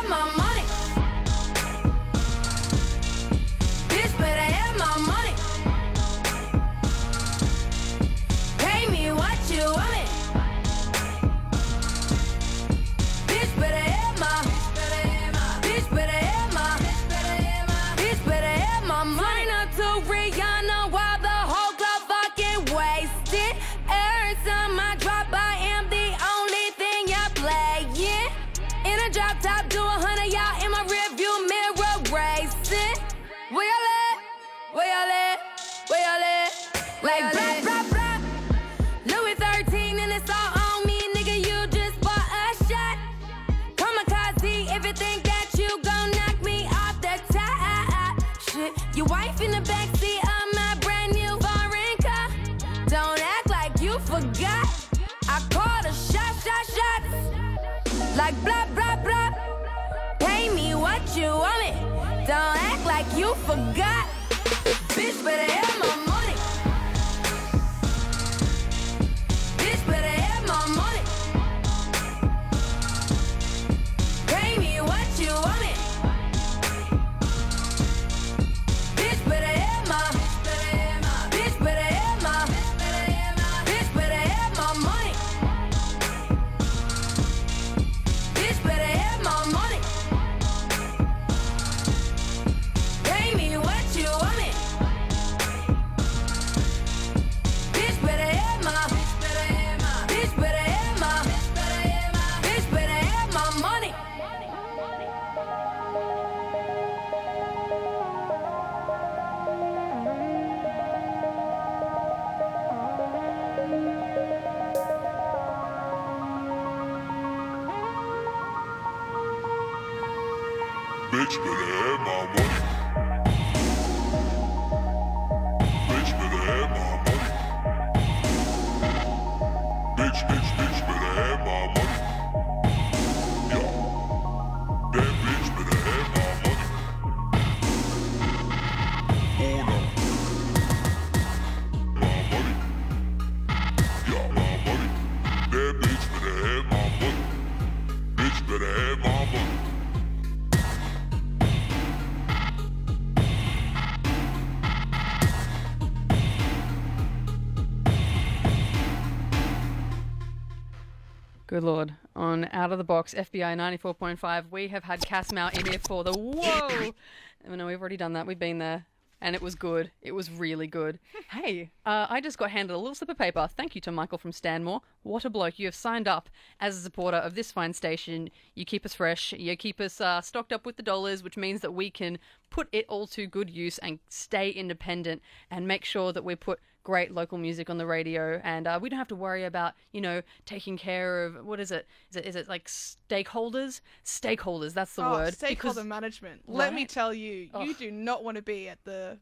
[161.64, 161.95] Good lord.
[162.14, 165.01] On Out of the Box, FBI 94.5, we have had
[165.32, 166.93] Mao in here for the whoa.
[167.49, 168.28] Oh, no, we've already done that.
[168.28, 168.86] We've been there.
[169.22, 169.91] And it was good.
[170.01, 170.99] It was really good.
[171.32, 173.47] hey, uh, I just got handed a little slip of paper.
[173.55, 174.82] Thank you to Michael from Stanmore.
[175.03, 175.57] What a bloke.
[175.57, 178.30] You have signed up as a supporter of this fine station.
[178.55, 179.32] You keep us fresh.
[179.32, 182.68] You keep us uh, stocked up with the dollars, which means that we can put
[182.74, 187.12] it all to good use and stay independent and make sure that we put great
[187.12, 190.22] local music on the radio, and uh, we don't have to worry about you know
[190.46, 191.88] taking care of what is it?
[192.10, 193.82] Is it is it like stakeholders?
[194.06, 194.74] Stakeholders.
[194.74, 195.34] That's the oh, word.
[195.34, 196.42] Stakeholder Because- management.
[196.48, 199.18] Let me tell you, you do not want to be at the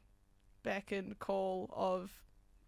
[0.64, 2.12] beck and call of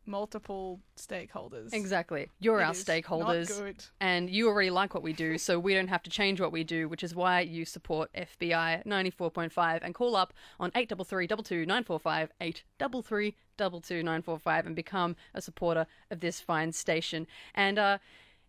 [0.06, 1.74] multiple stakeholders.
[1.74, 2.30] Exactly.
[2.40, 3.90] You're It our stakeholders.
[4.00, 6.64] And you already like what we do, so we don't have to change what we
[6.64, 13.36] do, which is why you support FBI 94.5 and call up on 833 945 833
[13.60, 17.28] 945 and become a supporter of this fine station.
[17.54, 17.98] And uh,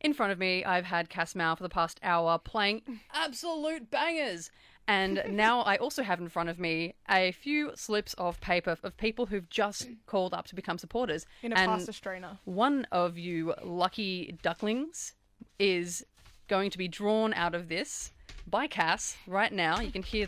[0.01, 2.83] in front of me, I've had Cass Mao for the past hour playing
[3.13, 4.51] absolute bangers.
[4.87, 8.97] And now I also have in front of me a few slips of paper of
[8.99, 11.27] people who've just called up to become supporters.
[11.43, 12.39] In a And pasta strainer.
[12.45, 15.15] One of you lucky ducklings
[15.59, 16.05] is
[16.49, 18.13] going to be drawn out of this
[18.47, 19.81] by Cass right now.
[19.81, 20.27] You can hear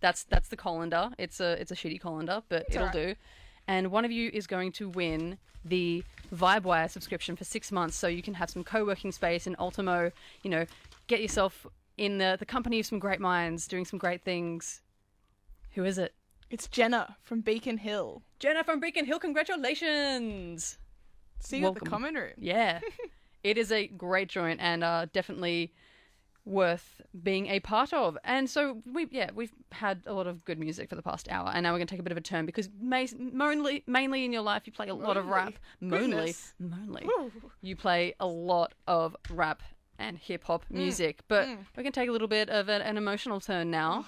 [0.00, 1.10] that's that's the colander.
[1.18, 3.08] It's a it's a shitty colander, but It's it'll alright.
[3.08, 3.14] do.
[3.66, 6.02] And one of you is going to win the
[6.34, 10.10] VibeWire subscription for six months, so you can have some co-working space in Ultimo.
[10.42, 10.66] You know,
[11.06, 11.66] get yourself
[12.00, 14.80] in the the company of some great minds, doing some great things.
[15.74, 16.14] Who is it?
[16.48, 18.22] It's Jenna from Beacon Hill.
[18.40, 20.78] Jenna from Beacon Hill, congratulations!
[21.40, 21.88] See you at the Welcome.
[21.88, 22.32] common room.
[22.38, 22.80] Yeah,
[23.44, 25.74] it is a great joint and uh, definitely
[26.46, 28.16] worth being a part of.
[28.24, 31.50] And so we, yeah, we've had a lot of good music for the past hour,
[31.52, 34.32] and now we're going to take a bit of a turn because mainly, mainly in
[34.32, 35.58] your life you play a lot of rap.
[35.82, 36.54] Mainly, Goodness.
[36.58, 37.06] mainly,
[37.60, 39.62] you play a lot of rap
[40.00, 41.20] and hip hop Mm, music.
[41.28, 41.58] But mm.
[41.76, 44.06] we're going to take a little bit of an, an emotional turn now.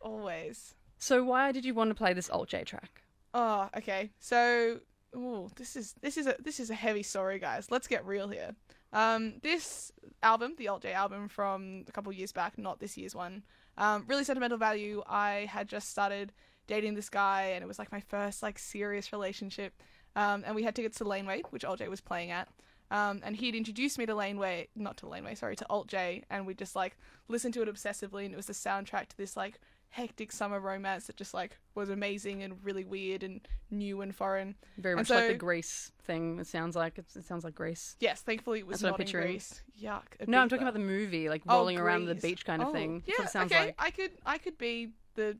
[0.00, 0.74] Always.
[0.98, 3.02] So why did you want to play this Alt J track?
[3.32, 4.10] Oh, okay.
[4.20, 4.80] So,
[5.16, 7.70] ooh, this is this is a this is a heavy story, guys.
[7.70, 8.54] Let's get real here.
[8.92, 9.90] Um, this
[10.22, 13.42] album, the Alt J album from a couple years back, not this year's one,
[13.76, 15.02] um, really sentimental value.
[15.08, 16.32] I had just started
[16.66, 19.74] dating this guy, and it was like my first like serious relationship.
[20.16, 22.48] Um, and we had tickets to Laneway, which Alt J was playing at.
[22.94, 26.46] Um, and he'd introduced me to Laneway, not to Laneway, sorry, to Alt J, and
[26.46, 26.96] we just like
[27.28, 29.58] listened to it obsessively, and it was the soundtrack to this like
[29.90, 34.54] hectic summer romance that just like was amazing and really weird and new and foreign.
[34.78, 36.38] Very And much like the so- Grease thing.
[36.38, 37.96] It sounds like it, it sounds like Grease.
[38.00, 39.12] Yes, thankfully it was That's not in.
[39.12, 39.62] Greece.
[39.80, 40.02] Yuck.
[40.28, 42.72] No, I'm talking about the movie, like Oh, rolling around the beach kind of Oh,
[42.72, 43.02] thing.
[43.06, 43.66] Yeah, what it sounds okay.
[43.66, 43.74] like.
[43.78, 45.36] I could I could be the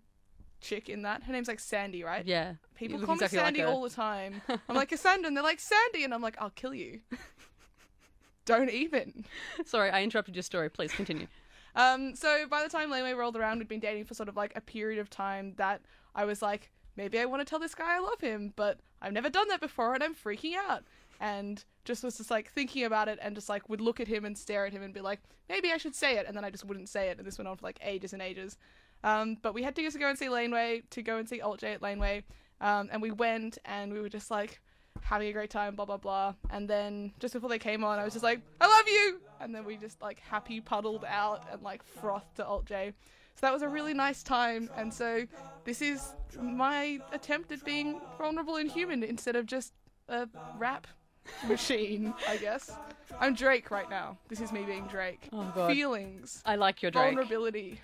[0.65, 1.23] chick in that.
[1.23, 2.25] Her name's like Sandy, right?
[2.25, 2.55] Yeah.
[2.75, 3.69] People call exactly me Sandy her.
[3.69, 4.43] all the time.
[4.69, 7.01] I'm like Cassandra, and they're like Sandy, and I'm like, I'll kill you.
[8.45, 9.25] Don't even.
[9.65, 10.71] Sorry, I interrupted your story.
[10.71, 11.27] Please continue.
[11.77, 14.53] Um, so by the time Laneway rolled around, we'd been dating for sort of like
[14.55, 15.81] a period of time that
[16.15, 19.13] I was like, maybe I want to tell this guy I love him, but I've
[19.13, 20.85] never done that before and I'm freaking out.
[21.21, 24.25] And just was just like thinking about it and just like would look at him
[24.25, 26.27] and stare at him and be like, maybe I should say it.
[26.27, 27.19] And then I just wouldn't say it.
[27.19, 28.57] And this went on for like ages and ages.
[29.05, 31.61] Um, but we had tickets to go and see Laneway, to go and see Alt
[31.61, 32.25] J at Laneway.
[32.61, 34.61] Um, and we went and we were just like
[35.03, 36.35] having a great time, blah, blah, blah.
[36.51, 39.21] And then just before they came on, I was just like, I love you!
[39.41, 42.95] And then we just like happy puddled out and like frothed to Alt J.
[43.35, 44.71] So that was a really nice time.
[44.77, 45.27] And so
[45.65, 49.75] this is my attempt at being vulnerable and human instead of just
[50.09, 50.87] a rap
[51.49, 52.73] machine, I guess.
[53.21, 54.17] I'm Drake right now.
[54.29, 55.29] This is me being Drake.
[55.33, 55.73] Oh, God.
[55.73, 56.43] Feelings.
[56.45, 57.15] I like your Drake.
[57.15, 57.81] Vulnerability.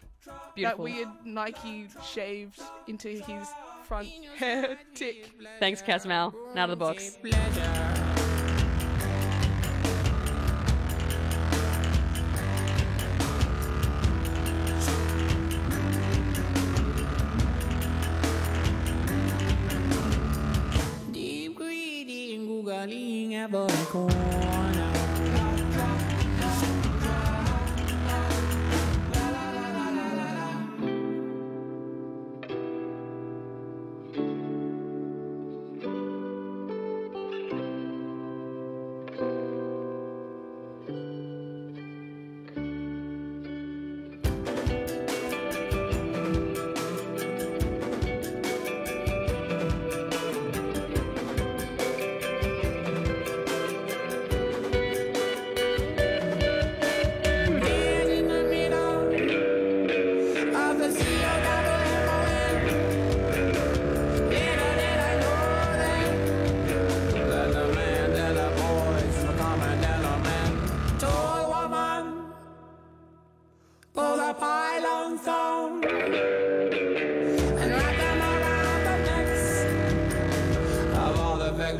[0.55, 0.85] Beautiful.
[0.85, 3.49] That weird Nike shaved into his
[3.85, 5.31] front hair tick.
[5.59, 6.35] Thanks, Cass Mao.
[6.55, 7.19] Now to the box.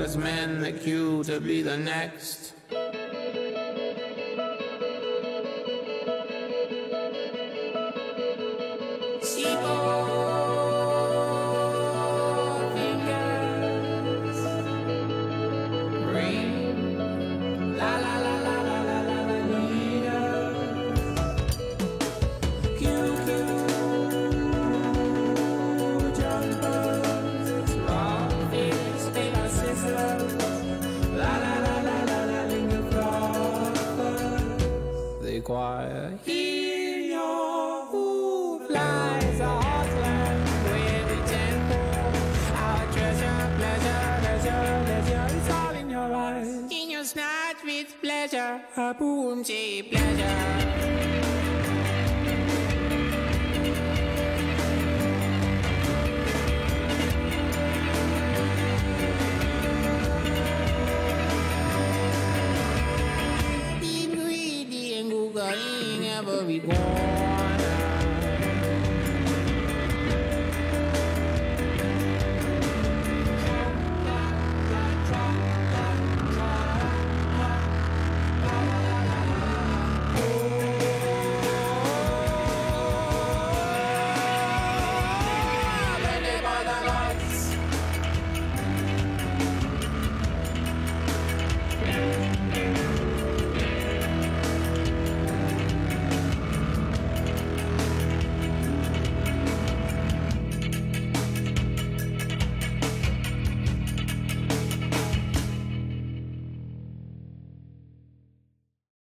[0.01, 2.50] All men that queue to be the next.